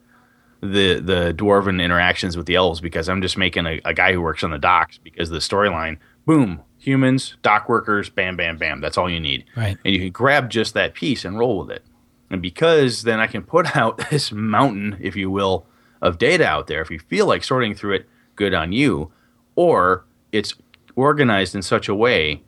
[0.62, 4.22] the the dwarven interactions with the elves because I'm just making a, a guy who
[4.22, 8.80] works on the docks because the storyline, boom, humans, dock workers, bam, bam, bam.
[8.80, 9.44] That's all you need.
[9.56, 9.76] Right.
[9.84, 11.84] And you can grab just that piece and roll with it.
[12.30, 15.66] And because then I can put out this mountain, if you will,
[16.00, 16.80] of data out there.
[16.80, 19.12] If you feel like sorting through it, good on you.
[19.56, 20.54] Or it's
[20.96, 22.42] organized in such a way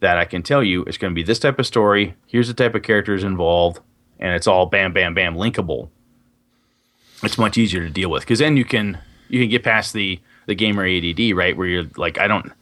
[0.00, 2.14] that I can tell you it's going to be this type of story.
[2.26, 3.80] Here's the type of characters involved,
[4.18, 5.88] and it's all bam, bam, bam linkable.
[7.24, 8.98] It's much easier to deal with because then you can
[9.28, 12.52] you can get past the the gamer ADD right where you're like I don't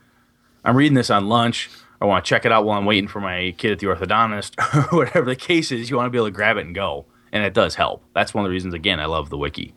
[0.64, 1.70] I'm reading this on lunch.
[2.00, 4.54] I want to check it out while I'm waiting for my kid at the orthodontist
[4.92, 5.88] or whatever the case is.
[5.90, 8.02] You want to be able to grab it and go, and it does help.
[8.14, 8.74] That's one of the reasons.
[8.74, 9.74] Again, I love the wiki.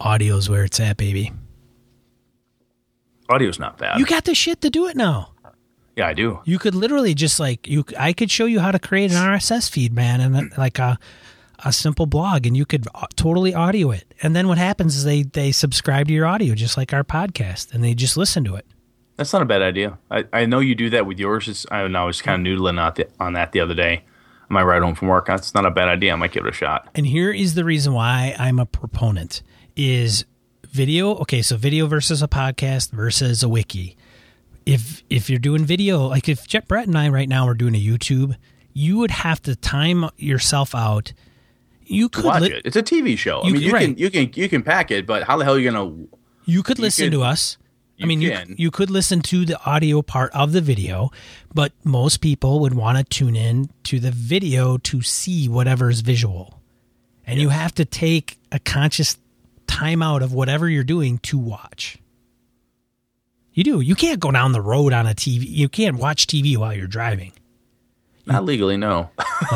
[0.00, 1.32] Audio's where it's at, baby.
[3.28, 3.98] Audio's not bad.
[3.98, 5.32] You got the shit to do it now.
[5.96, 6.40] yeah, I do.
[6.44, 7.84] You could literally just like you.
[7.98, 10.98] I could show you how to create an RSS feed, man, and like a
[11.64, 14.14] a simple blog, and you could uh, totally audio it.
[14.22, 17.72] And then what happens is they they subscribe to your audio, just like our podcast,
[17.72, 18.66] and they just listen to it.
[19.16, 19.98] That's not a bad idea.
[20.10, 21.46] I, I know you do that with yours.
[21.46, 24.04] It's, I, know, I was kind of noodling on, the, on that the other day.
[24.48, 25.26] On my ride home from work.
[25.26, 26.14] That's not a bad idea.
[26.14, 26.88] I might give it a shot.
[26.94, 29.42] And here is the reason why I'm a proponent
[29.76, 30.24] is
[30.70, 31.16] video.
[31.16, 33.96] Okay, so video versus a podcast versus a wiki.
[34.64, 37.74] If if you're doing video, like if Jet Brett and I right now are doing
[37.74, 38.36] a YouTube,
[38.72, 41.12] you would have to time yourself out.
[41.90, 42.62] You could Watch li- it.
[42.64, 43.42] It's a TV show.
[43.42, 43.86] I mean, you right.
[43.88, 46.06] can you can you can pack it, but how the hell are you gonna?
[46.44, 47.58] You could listen could- to us.
[48.02, 51.10] I mean, you you could listen to the audio part of the video,
[51.52, 56.62] but most people would want to tune in to the video to see whatever's visual.
[57.26, 59.18] And you have to take a conscious
[59.66, 61.98] time out of whatever you're doing to watch.
[63.52, 63.80] You do.
[63.80, 65.44] You can't go down the road on a TV.
[65.46, 67.32] You can't watch TV while you're driving.
[68.30, 69.10] Not legally, no.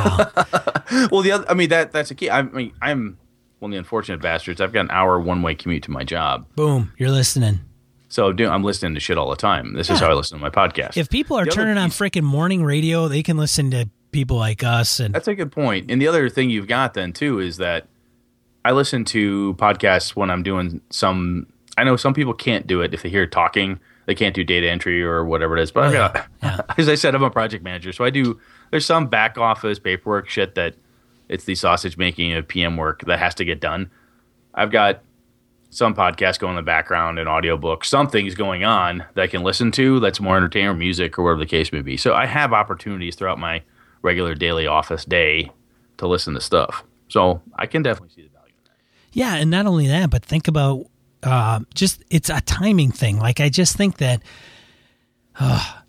[1.11, 2.29] well, the other, I mean that that's a key.
[2.31, 3.19] I mean, I'm
[3.61, 4.61] one of the unfortunate bastards.
[4.61, 6.47] I've got an hour one way commute to my job.
[6.57, 7.61] Boom, you're listening.
[8.09, 9.75] So do, I'm listening to shit all the time.
[9.75, 10.97] This is how I listen to my podcast.
[10.97, 14.63] If people are The turning on freaking morning radio, they can listen to people like
[14.63, 15.91] us and That's a good point.
[15.91, 17.89] And the other thing you've got then too is that
[18.65, 21.47] I listen to podcasts when I'm doing some.
[21.77, 23.81] I know some people can't do it if they hear talking.
[24.07, 25.71] They can't do data entry or whatever it is.
[25.71, 26.61] But got, yeah.
[26.79, 28.39] as I said, I'm a project manager, so I do.
[28.71, 30.75] There's some back office paperwork shit that
[31.29, 33.91] it's the sausage making of PM work that has to get done.
[34.55, 35.03] I've got
[35.75, 39.73] some podcasts going in the background, an audiobook, something's going on that I can listen
[39.73, 41.97] to that's more entertainment, music, or whatever the case may be.
[41.97, 43.63] So I have opportunities throughout my
[44.03, 45.51] regular daily office day
[45.97, 46.85] to listen to stuff.
[47.09, 48.77] So I can definitely see the value in that.
[49.13, 50.87] Yeah, and not only that, but think about
[51.25, 53.19] uh, just it's a timing thing.
[53.19, 54.23] Like I just think that
[55.41, 55.81] uh,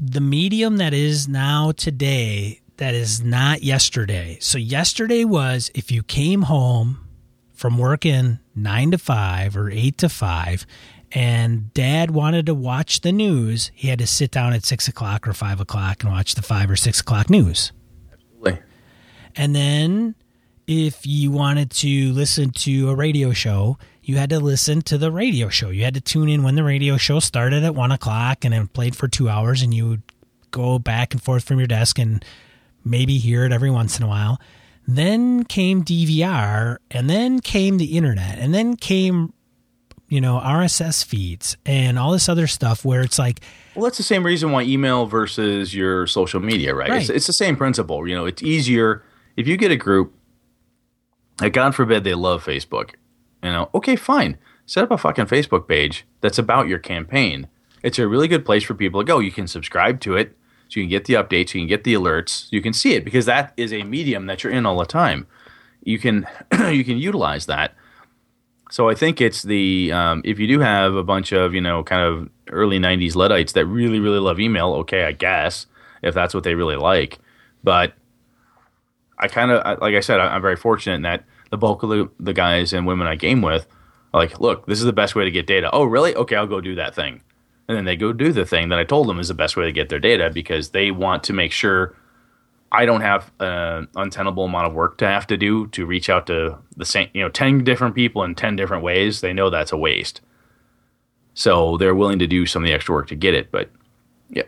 [0.00, 4.38] the medium that is now today that is not yesterday.
[4.40, 7.06] So yesterday was if you came home
[7.52, 10.66] from working nine to five or eight to five,
[11.12, 15.28] and dad wanted to watch the news, he had to sit down at six o'clock
[15.28, 17.72] or five o'clock and watch the five or six o'clock news.
[18.12, 18.58] Absolutely.
[19.36, 20.14] And then
[20.66, 25.12] if you wanted to listen to a radio show, you had to listen to the
[25.12, 25.70] radio show.
[25.70, 28.72] You had to tune in when the radio show started at one o'clock and it
[28.72, 30.02] played for two hours, and you would
[30.50, 32.24] go back and forth from your desk and
[32.84, 34.40] maybe hear it every once in a while.
[34.86, 39.32] Then came DVR, and then came the internet, and then came,
[40.08, 43.40] you know, RSS feeds and all this other stuff where it's like,
[43.76, 46.92] Well, that's the same reason why email versus your social media, right?
[46.92, 48.08] It's, it's the same principle.
[48.08, 49.04] You know, it's easier
[49.36, 50.12] if you get a group.
[51.40, 52.94] Like God forbid they love Facebook.
[53.42, 54.38] You know, okay, fine.
[54.66, 57.48] Set up a fucking Facebook page that's about your campaign.
[57.82, 59.18] It's a really good place for people to go.
[59.18, 60.36] You can subscribe to it,
[60.68, 63.04] so you can get the updates, you can get the alerts, you can see it
[63.04, 65.26] because that is a medium that you're in all the time.
[65.82, 66.26] You can
[66.70, 67.74] you can utilize that.
[68.70, 71.82] So I think it's the um, if you do have a bunch of you know
[71.82, 75.66] kind of early '90s Luddites that really really love email, okay, I guess
[76.02, 77.18] if that's what they really like.
[77.62, 77.92] But
[79.18, 82.10] I kind of like I said, I'm very fortunate in that the bulk of the,
[82.18, 83.66] the guys and women I game with
[84.12, 85.70] are like, look, this is the best way to get data.
[85.72, 86.16] Oh, really?
[86.16, 87.20] Okay, I'll go do that thing,
[87.68, 89.66] and then they go do the thing that I told them is the best way
[89.66, 91.94] to get their data because they want to make sure
[92.72, 96.26] I don't have an untenable amount of work to have to do to reach out
[96.28, 99.20] to the same, you know, 10 different people in 10 different ways.
[99.20, 100.22] They know that's a waste.
[101.34, 103.50] So they're willing to do some of the extra work to get it.
[103.50, 103.68] But,
[104.30, 104.44] yeah.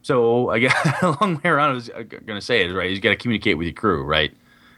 [0.00, 2.90] So I guess a long way around, I was going to say it, right?
[2.90, 4.32] You got to communicate with your crew, right?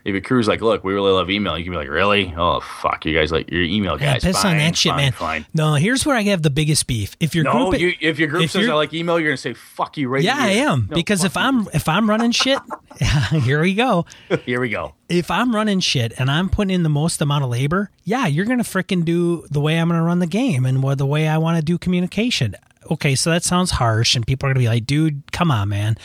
[0.05, 2.33] If your crew's like, look, we really love email, you can be like, really?
[2.37, 3.05] Oh, fuck.
[3.05, 4.25] You guys like your email yeah, guys.
[4.25, 5.13] piss on that shit, fine, man.
[5.13, 5.47] Fine.
[5.53, 7.17] No, here's where I have the biggest beef.
[7.21, 9.37] If your No, group, you, if your group if says I like email, you're gonna
[9.37, 12.31] say fuck you right yeah, I am No, because if fuck I'm if I'm running
[12.33, 12.59] shit,
[13.31, 14.07] here we go.
[14.47, 14.95] here we go.
[15.09, 18.47] If I'm running shit and I'm putting in the most amount of labor, yeah, you're
[18.47, 21.39] gonna fricking do the way I'm gonna run the game and what the way I
[21.39, 22.55] want to do communication.
[22.91, 25.97] Okay, so that sounds harsh, and people are gonna be like, "Dude, come on, man."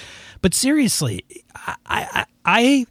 [0.41, 1.23] But seriously,
[1.55, 2.85] I, I, I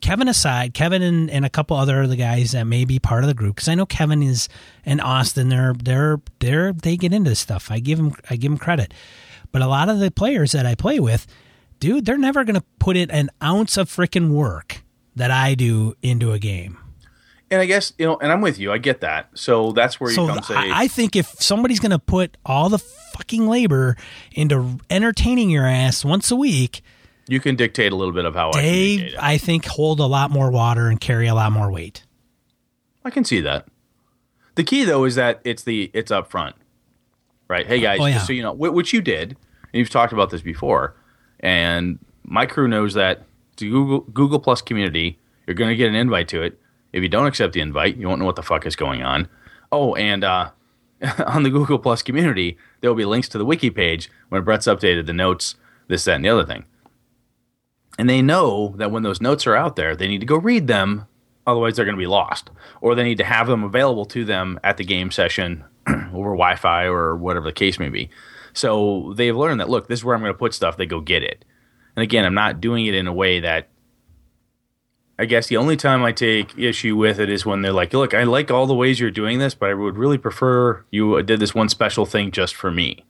[0.00, 3.24] Kevin aside, Kevin and, and a couple other of the guys that may be part
[3.24, 4.48] of the group, because I know Kevin is
[4.84, 7.70] and Austin, they're they're they're they get into this stuff.
[7.70, 8.94] I give them I give them credit,
[9.50, 11.26] but a lot of the players that I play with,
[11.80, 14.84] dude, they're never gonna put in an ounce of freaking work
[15.16, 16.78] that I do into a game.
[17.50, 18.72] And I guess you know, and I'm with you.
[18.72, 19.30] I get that.
[19.34, 22.68] So that's where you So come say, I, I think if somebody's gonna put all
[22.68, 23.96] the fucking labor
[24.30, 26.82] into entertaining your ass once a week,
[27.28, 29.18] you can dictate a little bit of how I they communicate.
[29.22, 32.04] I think hold a lot more water and carry a lot more weight.
[33.04, 33.66] I can see that.
[34.54, 36.56] The key though is that it's the it's up front,
[37.48, 37.66] right?
[37.66, 38.14] Hey guys, Oh, yeah.
[38.14, 39.38] just so you know, which you did, and
[39.78, 40.94] you've talked about this before,
[41.40, 43.22] and my crew knows that
[43.56, 46.58] to Google Google Plus community, you're going to get an invite to it.
[46.92, 49.28] If you don't accept the invite, you won't know what the fuck is going on.
[49.70, 50.50] Oh, and uh,
[51.26, 54.66] on the Google Plus community, there will be links to the wiki page when Brett's
[54.66, 55.54] updated the notes,
[55.88, 56.64] this, that, and the other thing.
[57.98, 60.66] And they know that when those notes are out there, they need to go read
[60.66, 61.06] them,
[61.46, 62.50] otherwise they're going to be lost.
[62.80, 66.56] Or they need to have them available to them at the game session over Wi
[66.56, 68.10] Fi or whatever the case may be.
[68.54, 71.00] So they've learned that, look, this is where I'm going to put stuff, they go
[71.00, 71.44] get it.
[71.96, 73.68] And again, I'm not doing it in a way that
[75.18, 78.14] I guess the only time I take issue with it is when they're like, look,
[78.14, 81.22] I like all the ways you're doing this, but I would really prefer you uh,
[81.22, 83.04] did this one special thing just for me.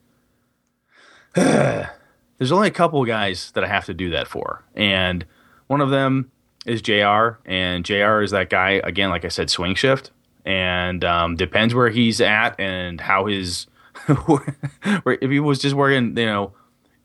[2.38, 4.64] There's only a couple guys that I have to do that for.
[4.74, 5.24] And
[5.66, 6.30] one of them
[6.66, 7.38] is JR.
[7.44, 10.10] And JR is that guy, again, like I said, swing shift.
[10.44, 13.66] And um, depends where he's at and how his.
[14.08, 16.52] if he was just working, you know,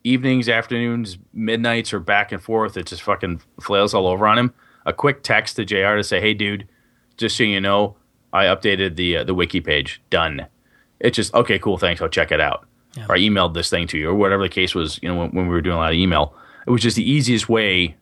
[0.03, 4.53] evenings, afternoons, midnights, or back and forth, it just fucking flails all over on him.
[4.86, 6.67] A quick text to JR to say, "Hey, dude,
[7.17, 7.97] just so you know,
[8.32, 10.01] I updated the uh, the wiki page.
[10.09, 10.47] Done."
[10.99, 12.01] It's just okay, cool, thanks.
[12.01, 12.65] I'll check it out.
[12.98, 13.06] Yeah.
[13.08, 15.00] Or I emailed this thing to you, or whatever the case was.
[15.02, 16.36] You know, when, when we were doing a lot of email,
[16.66, 17.95] it was just the easiest way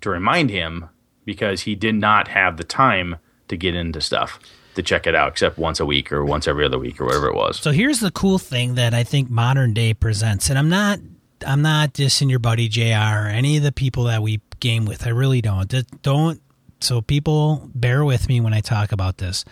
[0.00, 0.88] to remind him
[1.24, 3.16] because he did not have the time
[3.48, 4.38] to get into stuff
[4.76, 7.28] to check it out, except once a week or once every other week or whatever
[7.28, 7.58] it was.
[7.58, 11.00] So here's the cool thing that I think modern day presents, and I'm not
[11.46, 12.82] I'm not dissing your buddy Jr.
[12.82, 15.06] or any of the people that we game with.
[15.06, 15.72] I really don't.
[16.02, 16.40] Don't.
[16.80, 19.44] So people bear with me when I talk about this.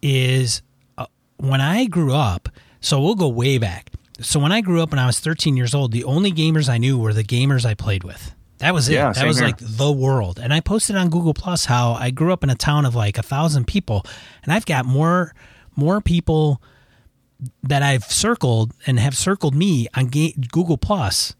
[0.00, 0.62] Is
[0.98, 1.06] uh,
[1.36, 2.48] when I grew up.
[2.80, 3.90] So we'll go way back.
[4.20, 6.78] So when I grew up when I was 13 years old, the only gamers I
[6.78, 8.34] knew were the gamers I played with.
[8.58, 8.94] That was it.
[8.94, 9.46] Yeah, that was here.
[9.46, 10.38] like the world.
[10.38, 13.18] And I posted on Google Plus how I grew up in a town of like
[13.18, 14.04] a thousand people,
[14.44, 15.34] and I've got more
[15.74, 16.62] more people
[17.64, 21.34] that I've circled and have circled me on Ga- Google Plus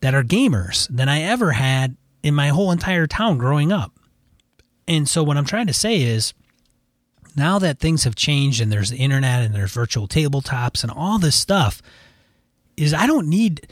[0.00, 3.92] that are gamers than I ever had in my whole entire town growing up.
[4.86, 6.34] And so what I'm trying to say is
[7.34, 11.18] now that things have changed and there's the internet and there's virtual tabletops and all
[11.18, 11.80] this stuff
[12.78, 13.66] is I don't need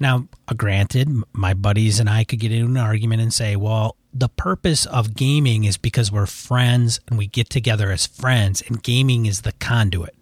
[0.00, 3.96] now uh, granted my buddies and I could get into an argument and say well
[4.12, 8.82] the purpose of gaming is because we're friends and we get together as friends and
[8.82, 10.14] gaming is the conduit.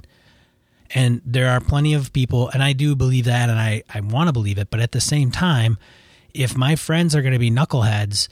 [0.95, 4.29] And there are plenty of people and i do believe that and i, I want
[4.29, 5.79] to believe it but at the same time
[6.35, 8.29] if my friends are going to be knuckleheads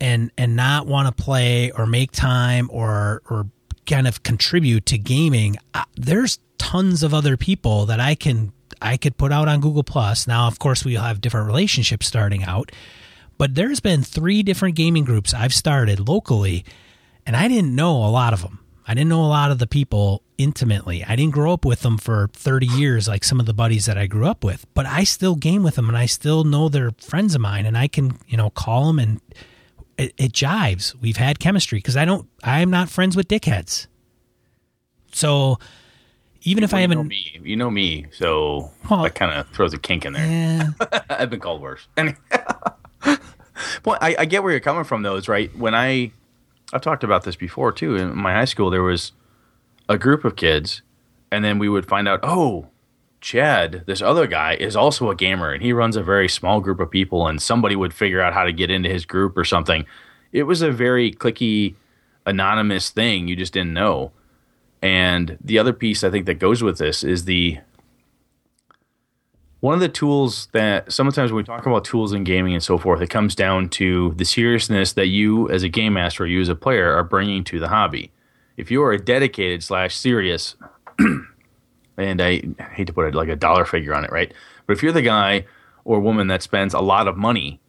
[0.00, 3.48] and and not want to play or make time or or
[3.86, 8.96] kind of contribute to gaming uh, there's tons of other people that i can i
[8.96, 12.72] could put out on google plus now of course we'll have different relationships starting out
[13.38, 16.64] but there's been three different gaming groups i've started locally
[17.26, 18.60] and I didn't know a lot of them.
[18.86, 21.04] I didn't know a lot of the people intimately.
[21.04, 23.98] I didn't grow up with them for 30 years like some of the buddies that
[23.98, 26.92] I grew up with, but I still game with them and I still know they're
[27.00, 29.20] friends of mine and I can, you know, call them and
[29.98, 30.94] it, it jives.
[31.00, 33.88] We've had chemistry because I don't, I'm not friends with dickheads.
[35.12, 35.58] So
[36.46, 39.48] even if I you know haven't, me, you know me, so Well- that kind of
[39.50, 40.74] throws a kink in there.
[40.80, 41.86] eh, I've been called worse.
[43.84, 45.16] well, I, I get where you're coming from, though.
[45.16, 46.12] Is right when I
[46.72, 47.96] I've talked about this before too.
[47.96, 49.12] In my high school, there was
[49.88, 50.82] a group of kids,
[51.30, 52.66] and then we would find out, oh,
[53.20, 56.80] Chad, this other guy is also a gamer, and he runs a very small group
[56.80, 59.84] of people, and somebody would figure out how to get into his group or something.
[60.32, 61.74] It was a very clicky,
[62.26, 63.28] anonymous thing.
[63.28, 64.12] You just didn't know.
[64.86, 67.58] And the other piece I think that goes with this is the
[69.58, 72.78] one of the tools that sometimes when we talk about tools in gaming and so
[72.78, 76.40] forth, it comes down to the seriousness that you as a game master or you
[76.40, 78.12] as a player are bringing to the hobby.
[78.56, 80.54] If you are a dedicated slash serious,
[81.96, 82.42] and I
[82.74, 84.32] hate to put it like a dollar figure on it, right?
[84.68, 85.46] But if you're the guy
[85.84, 87.60] or woman that spends a lot of money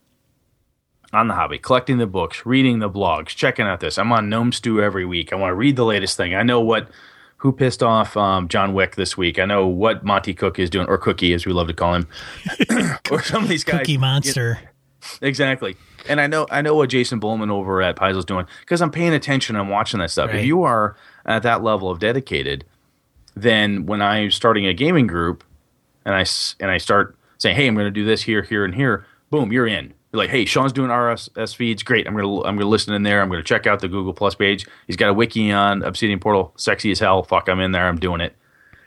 [1.13, 3.97] on the hobby, collecting the books, reading the blogs, checking out this.
[3.97, 5.31] I'm on Gnome Stew every week.
[5.31, 6.35] I want to read the latest thing.
[6.35, 6.89] I know what
[7.37, 9.37] who pissed off um, John Wick this week.
[9.37, 12.07] I know what Monte Cook is doing, or Cookie, as we love to call him,
[13.11, 13.79] or some of these guys.
[13.79, 14.59] Cookie Monster.
[15.21, 15.77] Exactly.
[16.09, 19.13] And I know I know what Jason Bulmahn over at Paizo's doing because I'm paying
[19.13, 19.55] attention.
[19.55, 20.29] I'm watching that stuff.
[20.29, 20.39] Right.
[20.39, 20.95] If you are
[21.25, 22.65] at that level of dedicated,
[23.35, 25.43] then when I'm starting a gaming group
[26.05, 26.25] and I
[26.59, 29.51] and I start saying, "Hey, I'm going to do this here, here, and here," boom,
[29.51, 29.93] you're in.
[30.17, 31.83] Like, "Hey, Sean's doing RSS feeds.
[31.83, 32.07] Great.
[32.07, 33.21] I'm going to I'm to listen in there.
[33.21, 34.65] I'm going to check out the Google Plus page.
[34.87, 36.53] He's got a wiki on Obsidian Portal.
[36.57, 37.23] Sexy as hell.
[37.23, 37.87] Fuck, I'm in there.
[37.87, 38.35] I'm doing it."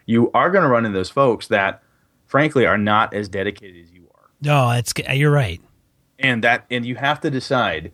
[0.06, 1.82] You are going to run into those folks that,
[2.26, 5.60] frankly, are not as dedicated as you are No, it's you're right.
[6.18, 7.92] and that and you have to decide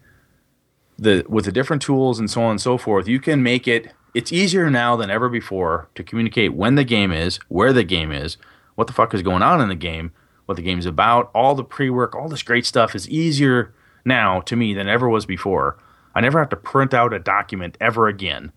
[0.99, 3.93] the with the different tools and so on and so forth you can make it
[4.15, 8.11] it's easier now than ever before to communicate when the game is where the game
[8.11, 8.39] is
[8.77, 10.11] what the fuck is going on in the game
[10.47, 13.75] what the game's about all the pre-work all this great stuff is easier
[14.05, 15.77] now to me than ever was before
[16.15, 18.53] i never have to print out a document ever again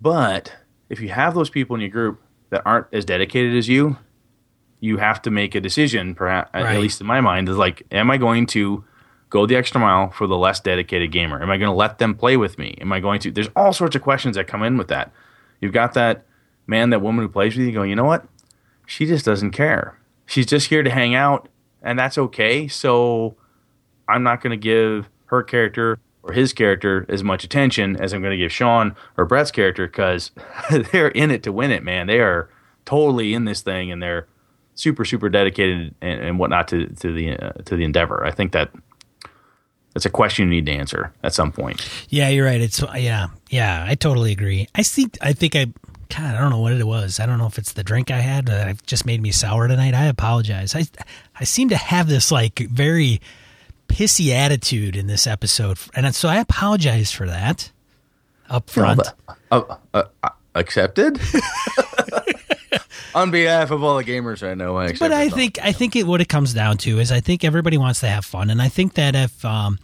[0.00, 0.54] but
[0.88, 3.96] if you have those people in your group that aren't as dedicated as you
[4.80, 6.74] you have to make a decision, perhaps Right.
[6.76, 8.84] at least in my mind, is like, am I going to
[9.30, 11.42] go the extra mile for the less dedicated gamer?
[11.42, 12.76] Am I going to let them play with me?
[12.82, 13.30] Am I going to?
[13.30, 15.10] There's all sorts of questions that come in with that.
[15.58, 16.26] You've got that
[16.66, 18.26] man, that woman who plays with you, going, you know what?
[18.86, 19.98] She just doesn't care.
[20.26, 21.48] She's just here to hang out,
[21.82, 22.68] and that's okay.
[22.68, 23.36] So
[24.08, 28.22] I'm not going to give her character or his character as much attention as I'm
[28.22, 30.30] going to give Sean or Brett's character because
[30.92, 32.06] they're in it to win it, man.
[32.06, 32.48] They are
[32.84, 34.26] totally in this thing, and they're
[34.74, 38.24] super super dedicated and, and whatnot to to the uh, to the endeavor.
[38.24, 38.70] I think that
[39.94, 41.88] that's a question you need to answer at some point.
[42.08, 42.60] Yeah, you're right.
[42.60, 43.84] It's yeah, yeah.
[43.86, 44.68] I totally agree.
[44.74, 45.72] I think I think I.
[46.08, 47.20] God, I don't know what it was.
[47.20, 49.94] I don't know if it's the drink I had that just made me sour tonight.
[49.94, 50.74] I apologize.
[50.74, 50.86] I
[51.38, 53.20] I seem to have this like very
[53.88, 57.70] pissy attitude in this episode, and so I apologize for that
[58.48, 59.00] up front.
[59.50, 61.20] Uh, uh, uh, accepted.
[63.14, 66.04] On behalf of all the gamers I know, I but I think I think it
[66.04, 68.68] what it comes down to is I think everybody wants to have fun, and I
[68.68, 69.78] think that if um,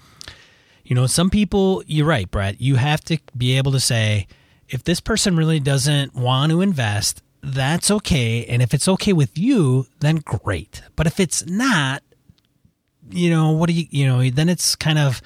[0.82, 2.60] you know some people, you're right, Brett.
[2.60, 4.26] You have to be able to say
[4.70, 9.38] if this person really doesn't want to invest, that's okay, and if it's okay with
[9.38, 10.82] you, then great.
[10.96, 12.02] But if it's not,
[13.10, 14.28] you know, what do you you know?
[14.30, 15.22] Then it's kind of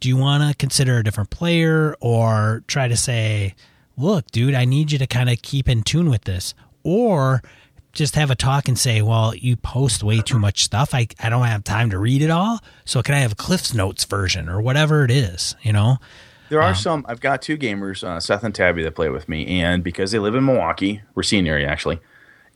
[0.00, 3.54] do you want to consider a different player or try to say,
[3.96, 7.42] look, dude, I need you to kind of keep in tune with this, or
[7.92, 10.94] just have a talk and say, well, you post way too much stuff.
[10.94, 12.58] I, I don't have time to read it all.
[12.84, 15.98] So can I have a Cliff's Notes version or whatever it is, you know?
[16.50, 17.06] There are some.
[17.08, 20.18] I've got two gamers, uh, Seth and Tabby, that play with me, and because they
[20.18, 22.00] live in Milwaukee, we're senior actually,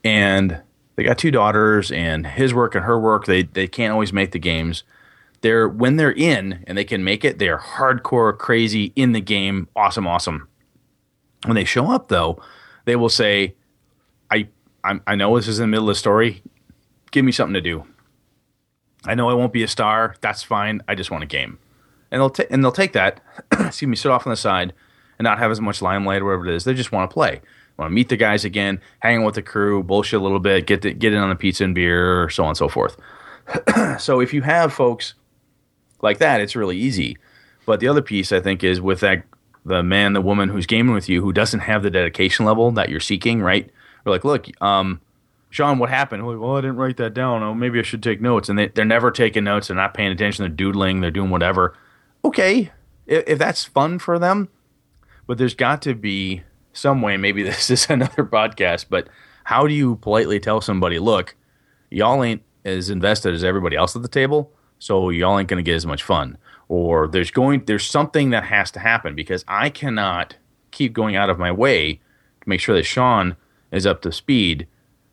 [0.05, 0.61] and
[0.97, 4.33] they got two daughters, and his work and her work, they they can't always make
[4.33, 4.85] the games.
[5.41, 9.69] They're when they're in and they can make it, they're hardcore, crazy in the game,
[9.75, 10.49] awesome, awesome.
[11.45, 12.43] When they show up, though,
[12.85, 13.55] they will say,
[14.31, 14.49] "I
[14.85, 16.43] I'm, I know this is in the middle of the story.
[17.11, 17.85] Give me something to do.
[19.07, 20.17] I know I won't be a star.
[20.21, 20.83] That's fine.
[20.89, 21.59] I just want a game."
[22.11, 23.21] And they'll and they'll take that,
[23.53, 24.73] excuse me, sit off on the side
[25.19, 26.65] and not have as much limelight or whatever it is.
[26.65, 27.41] They just want to play,
[27.77, 30.67] want to meet the guys again, hang out with the crew, bullshit a little bit,
[30.67, 32.97] get get in on the pizza and beer, or so on and so forth.
[33.99, 35.15] so if you have folks
[36.01, 37.17] like that, it's really easy.
[37.67, 39.25] But the other piece I think is with that
[39.65, 42.89] the man, the woman who's gaming with you who doesn't have the dedication level that
[42.89, 43.69] you're seeking, right?
[44.05, 45.01] We're like, look, um,
[45.51, 46.27] Sean, what happened?
[46.27, 47.43] Like, well, I didn't write that down.
[47.43, 48.49] Oh, maybe I should take notes.
[48.49, 49.69] And they, they're never taking notes.
[49.69, 50.43] They're not paying attention.
[50.43, 51.01] They're doodling.
[51.01, 51.75] They're doing whatever
[52.25, 52.71] okay,
[53.07, 54.49] if, if that's fun for them,
[55.27, 56.43] but there's got to be
[56.73, 57.17] some way.
[57.17, 59.09] Maybe this is another podcast, but
[59.45, 61.35] how do you politely tell somebody, look,
[61.91, 65.69] y'all ain't as invested as everybody else at the table, so y'all ain't going to
[65.69, 66.37] get as much fun.
[66.69, 70.37] Or there's going there's something that has to happen because I cannot
[70.71, 73.37] keep going out of my way to make sure that Sean
[73.73, 74.67] is up to speed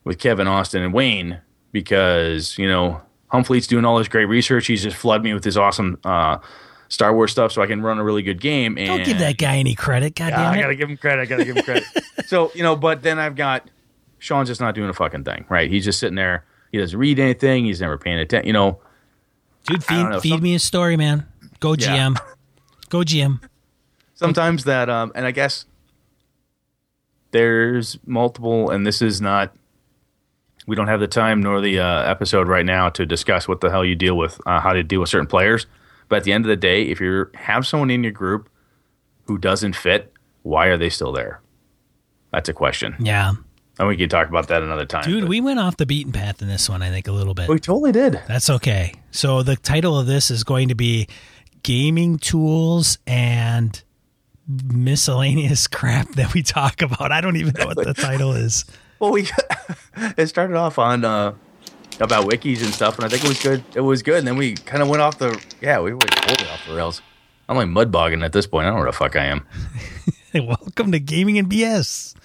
[0.03, 1.39] with Kevin Austin and Wayne
[1.71, 4.67] because you know Humfleet's doing all this great research.
[4.67, 6.39] He's just flooded me with his awesome uh,
[6.87, 8.77] Star Wars stuff so I can run a really good game.
[8.77, 10.15] And Don't give that guy any credit.
[10.15, 11.21] God yeah, I gotta give him credit.
[11.21, 11.83] I gotta give him credit.
[12.27, 13.69] so you know, but then I've got
[14.19, 15.69] Sean's just not doing a fucking thing, right?
[15.69, 16.45] He's just sitting there.
[16.71, 17.65] He doesn't read anything.
[17.65, 18.47] He's never paying attention.
[18.47, 18.79] You know,
[19.65, 21.25] Dude, feed, know, feed some- me a story, man.
[21.59, 22.09] Go Yeah.
[22.09, 22.17] GM.
[22.89, 23.39] Go GM.
[24.13, 25.65] sometimes that, um, and I guess
[27.31, 29.53] there's multiple, and this is not.
[30.67, 33.69] We don't have the time nor the uh, episode right now to discuss what the
[33.69, 35.67] hell you deal with, uh, how to deal with certain players.
[36.09, 38.49] But at the end of the day, if you have someone in your group
[39.25, 41.41] who doesn't fit, why are they still there?
[42.31, 42.95] That's a question.
[42.99, 43.33] Yeah.
[43.79, 45.03] And we can talk about that another time.
[45.03, 47.33] Dude, but- we went off the beaten path in this one, I think, a little
[47.33, 47.49] bit.
[47.49, 48.19] we totally did.
[48.27, 48.93] That's okay.
[49.11, 51.07] So the title of this is going to be
[51.63, 53.81] Gaming Tools and
[54.47, 57.11] Miscellaneous Crap that we talk about.
[57.11, 58.65] I don't even know what the title is.
[58.99, 59.27] Well, we
[60.17, 61.33] it started off on uh,
[61.99, 63.63] about wikis and stuff, and I think it was good.
[63.73, 66.49] It was good, and then we kind of went off the yeah, we went totally
[66.49, 67.01] off the rails.
[67.47, 68.65] I'm like mud bogging at this point.
[68.65, 69.45] I don't know what the fuck I am.
[70.33, 72.15] Welcome to Gaming and BS,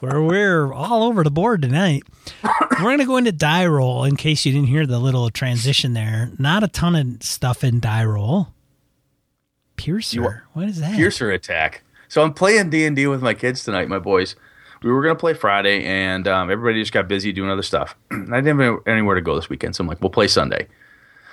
[0.00, 2.02] where we're all over the board tonight.
[2.42, 5.92] We're going to go into die roll in case you didn't hear the little transition
[5.92, 6.30] there.
[6.38, 8.48] Not a ton of stuff in die roll.
[9.76, 10.96] Piercer, what is that?
[10.96, 11.82] Piercer attack.
[12.08, 14.34] So I'm playing D and D with my kids tonight, my boys.
[14.84, 17.96] We were gonna play Friday, and um, everybody just got busy doing other stuff.
[18.10, 20.68] I didn't have anywhere to go this weekend, so I'm like, we'll play Sunday.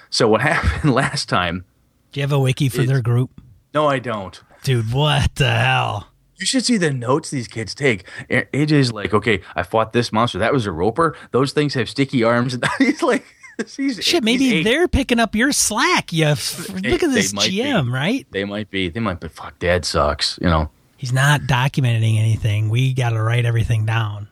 [0.09, 1.65] So what happened last time?
[2.13, 3.41] Do you have a wiki for their group?
[3.73, 4.41] No, I don't.
[4.63, 6.07] Dude, what the hell?
[6.37, 8.05] You should see the notes these kids take.
[8.29, 10.39] AJ's like, okay, I fought this monster.
[10.39, 11.15] That was a roper.
[11.31, 12.53] Those things have sticky arms.
[12.55, 13.25] And he's like,
[13.77, 14.63] he's, Shit, maybe eight.
[14.63, 16.11] they're picking up your slack.
[16.11, 17.57] You f- look at this might be.
[17.59, 18.25] GM, right?
[18.31, 18.89] They might be.
[18.89, 19.27] They might be.
[19.27, 20.39] Fuck, dad sucks.
[20.41, 20.69] You know.
[21.01, 22.69] He's not documenting anything.
[22.69, 24.27] We got to write everything down.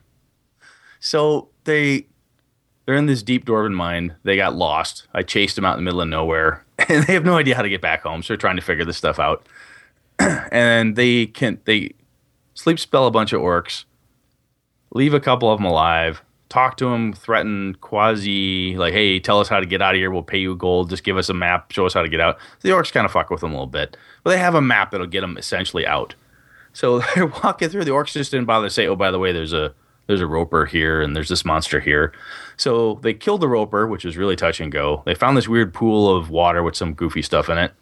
[0.99, 2.05] So they
[2.85, 4.15] they're in this deep dwarven mine.
[4.21, 5.07] They got lost.
[5.11, 7.63] I chased them out in the middle of nowhere, and they have no idea how
[7.63, 8.21] to get back home.
[8.21, 9.47] So they're trying to figure this stuff out.
[10.19, 11.95] and they can they
[12.53, 13.85] sleep spell a bunch of orcs,
[14.93, 19.47] leave a couple of them alive, talk to them, threaten quasi like, hey, tell us
[19.47, 20.11] how to get out of here.
[20.11, 20.91] We'll pay you gold.
[20.91, 21.71] Just give us a map.
[21.71, 22.37] Show us how to get out.
[22.59, 24.61] So the orcs kind of fuck with them a little bit, but they have a
[24.61, 26.13] map that'll get them essentially out.
[26.73, 27.85] So they're walking through.
[27.85, 29.73] The orcs just didn't bother to say, "Oh, by the way, there's a
[30.07, 32.13] there's a roper here and there's this monster here."
[32.57, 35.03] So they killed the roper, which was really touch and go.
[35.05, 37.73] They found this weird pool of water with some goofy stuff in it.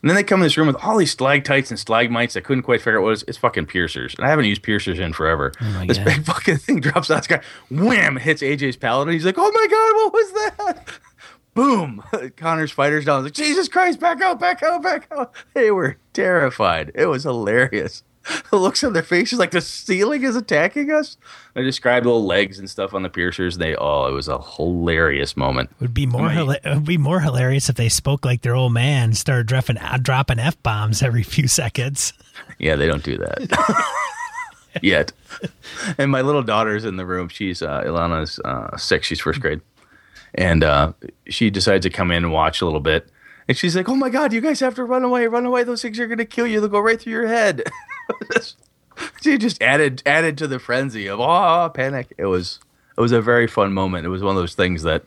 [0.00, 2.36] And then they come in this room with all these stalactites and stalagmites.
[2.36, 3.24] I couldn't quite figure out what it was.
[3.26, 5.52] It's fucking piercers, and I haven't used piercers in forever.
[5.60, 6.04] Oh my this God.
[6.06, 7.16] big fucking thing drops out.
[7.16, 9.12] This guy, wham, hits AJ's paladin.
[9.14, 10.88] He's like, "Oh my god, what was that?"
[11.54, 12.04] Boom!
[12.36, 13.16] Connor's fighters down.
[13.16, 15.34] Was like, Jesus Christ, back out, back out, back out.
[15.54, 16.92] They were terrified.
[16.94, 18.04] It was hilarious.
[18.50, 21.16] The looks on their faces like the ceiling is attacking us.
[21.56, 23.58] I described little legs and stuff on the piercers.
[23.58, 25.70] They oh, it was a hilarious moment.
[25.80, 28.72] Would be more hila- it would be more hilarious if they spoke like their old
[28.72, 32.12] man, started dropping uh, dropping f bombs every few seconds.
[32.60, 33.84] Yeah, they don't do that
[34.82, 35.12] yet.
[35.96, 37.28] And my little daughter's in the room.
[37.28, 39.06] She's uh, Ilana's uh, six.
[39.06, 39.60] She's first grade,
[40.34, 40.92] and uh,
[41.28, 43.08] she decides to come in and watch a little bit.
[43.48, 45.26] And she's like, "Oh my god, you guys have to run away!
[45.26, 45.62] Run away!
[45.64, 46.60] Those things are going to kill you.
[46.60, 47.64] They'll go right through your head."
[49.22, 52.12] she just added added to the frenzy of oh panic.
[52.18, 52.60] It was
[52.96, 54.06] it was a very fun moment.
[54.06, 55.04] It was one of those things that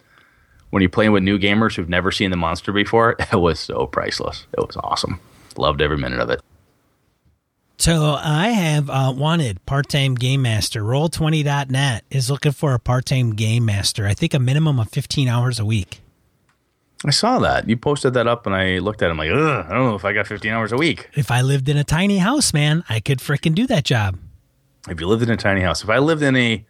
[0.70, 3.86] when you're playing with new gamers who've never seen the monster before, it was so
[3.88, 4.48] priceless.
[4.54, 5.20] It was awesome.
[5.58, 6.42] Loved every minute of it.
[7.78, 10.84] So I have uh, wanted part-time game master.
[10.84, 14.06] Roll20.net is looking for a part-time game master.
[14.06, 16.00] I think a minimum of 15 hours a week.
[17.04, 17.68] I saw that.
[17.68, 19.12] You posted that up and I looked at it.
[19.12, 21.10] I'm like, Ugh, I don't know if I got 15 hours a week.
[21.16, 24.18] If I lived in a tiny house, man, I could freaking do that job.
[24.90, 26.66] If you lived in a tiny house, if I lived in a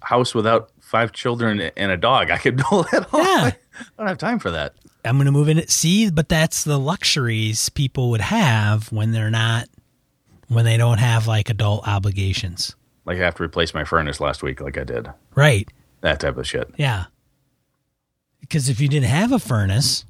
[0.00, 3.06] house without five children and a dog, I could do that.
[3.12, 3.50] Yeah.
[3.80, 4.74] I don't have time for that.
[5.04, 5.66] I'm going to move in.
[5.68, 9.68] See, but that's the luxuries people would have when they're not,
[10.48, 12.74] when they don't have like adult obligations.
[13.06, 15.08] Like I have to replace my furnace last week, like I did.
[15.34, 15.68] Right.
[16.02, 16.70] That type of shit.
[16.76, 17.06] Yeah.
[18.48, 20.04] Because if you didn't have a furnace,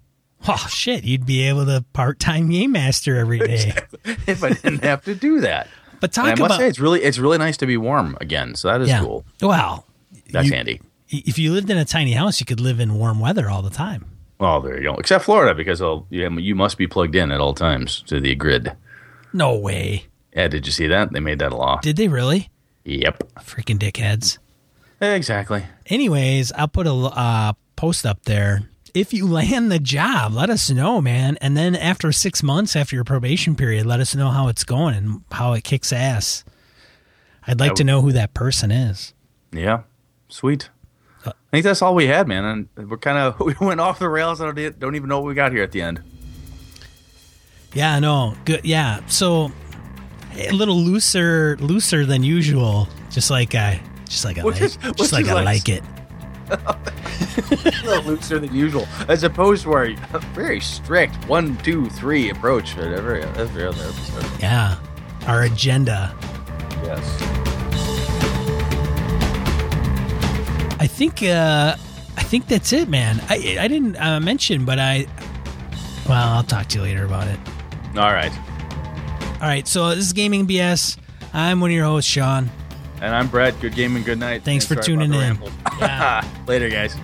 [0.47, 3.73] oh shit, you'd be able to part time game master every day.
[4.05, 5.69] if I didn't have to do that.
[6.01, 8.17] But And I talk must about say, it's really it's really nice to be warm
[8.21, 8.55] again.
[8.55, 9.01] So that is yeah.
[9.01, 9.25] cool.
[9.43, 9.85] Well,
[10.31, 10.81] That's you- handy.
[11.09, 13.71] if you lived in a tiny house, you could live in warm weather all the
[13.71, 14.05] time.
[14.39, 14.95] Well, there you go.
[14.95, 18.37] Except Florida, because they'll- you, you must be plugged in at all times to the
[18.37, 18.73] grid.
[19.33, 20.05] No way.
[20.33, 21.13] Yeah, did you see that?
[21.13, 21.81] They made that a law.
[21.81, 22.49] Did they really?
[22.85, 23.25] Yep.
[23.41, 24.39] Freaking dickheads.
[25.01, 25.65] Exactly.
[25.87, 28.63] Anyways, I'll put a uh, post up there.
[28.93, 31.39] If you land the job, let us know, man.
[31.41, 34.95] And then after six months after your probation period, let us know how it's going
[34.97, 36.45] and how it kicks ass.
[37.47, 39.15] I'd like I to know who that person is.
[39.53, 39.83] Yeah.
[40.29, 40.69] Sweet.
[41.25, 42.45] Uh, I think that's all we had, man.
[42.77, 44.41] And we're kind of we went off the rails.
[44.41, 46.03] I don't, don't even know what we got here at the end.
[47.75, 48.35] Yeah, know.
[48.45, 48.65] Good.
[48.65, 49.07] Yeah.
[49.07, 49.53] So
[50.35, 52.89] a little looser, looser than usual.
[53.11, 54.57] Just like I, just like I like,
[54.97, 55.83] just like I like it.
[56.51, 59.89] A little looser than usual, as opposed to our
[60.35, 64.41] very strict one, two, three approach at every every other episode.
[64.41, 64.77] Yeah.
[65.27, 66.15] Our agenda.
[66.85, 67.23] Yes.
[70.81, 71.23] I think.
[71.23, 71.77] uh
[72.17, 73.21] I think that's it, man.
[73.31, 75.07] I I didn't uh, mention, but I.
[76.09, 77.39] Well, I'll talk to you later about it.
[77.97, 78.33] All right.
[79.41, 79.67] All right.
[79.67, 80.99] So this is Gaming BS.
[81.33, 82.51] I'm one of your hosts, Sean.
[83.01, 83.61] And I'm Brett.
[83.61, 84.43] Good game and good night.
[84.43, 85.39] Thanks And for tuning in.
[85.79, 86.27] Yeah.
[86.47, 86.97] Later, guys.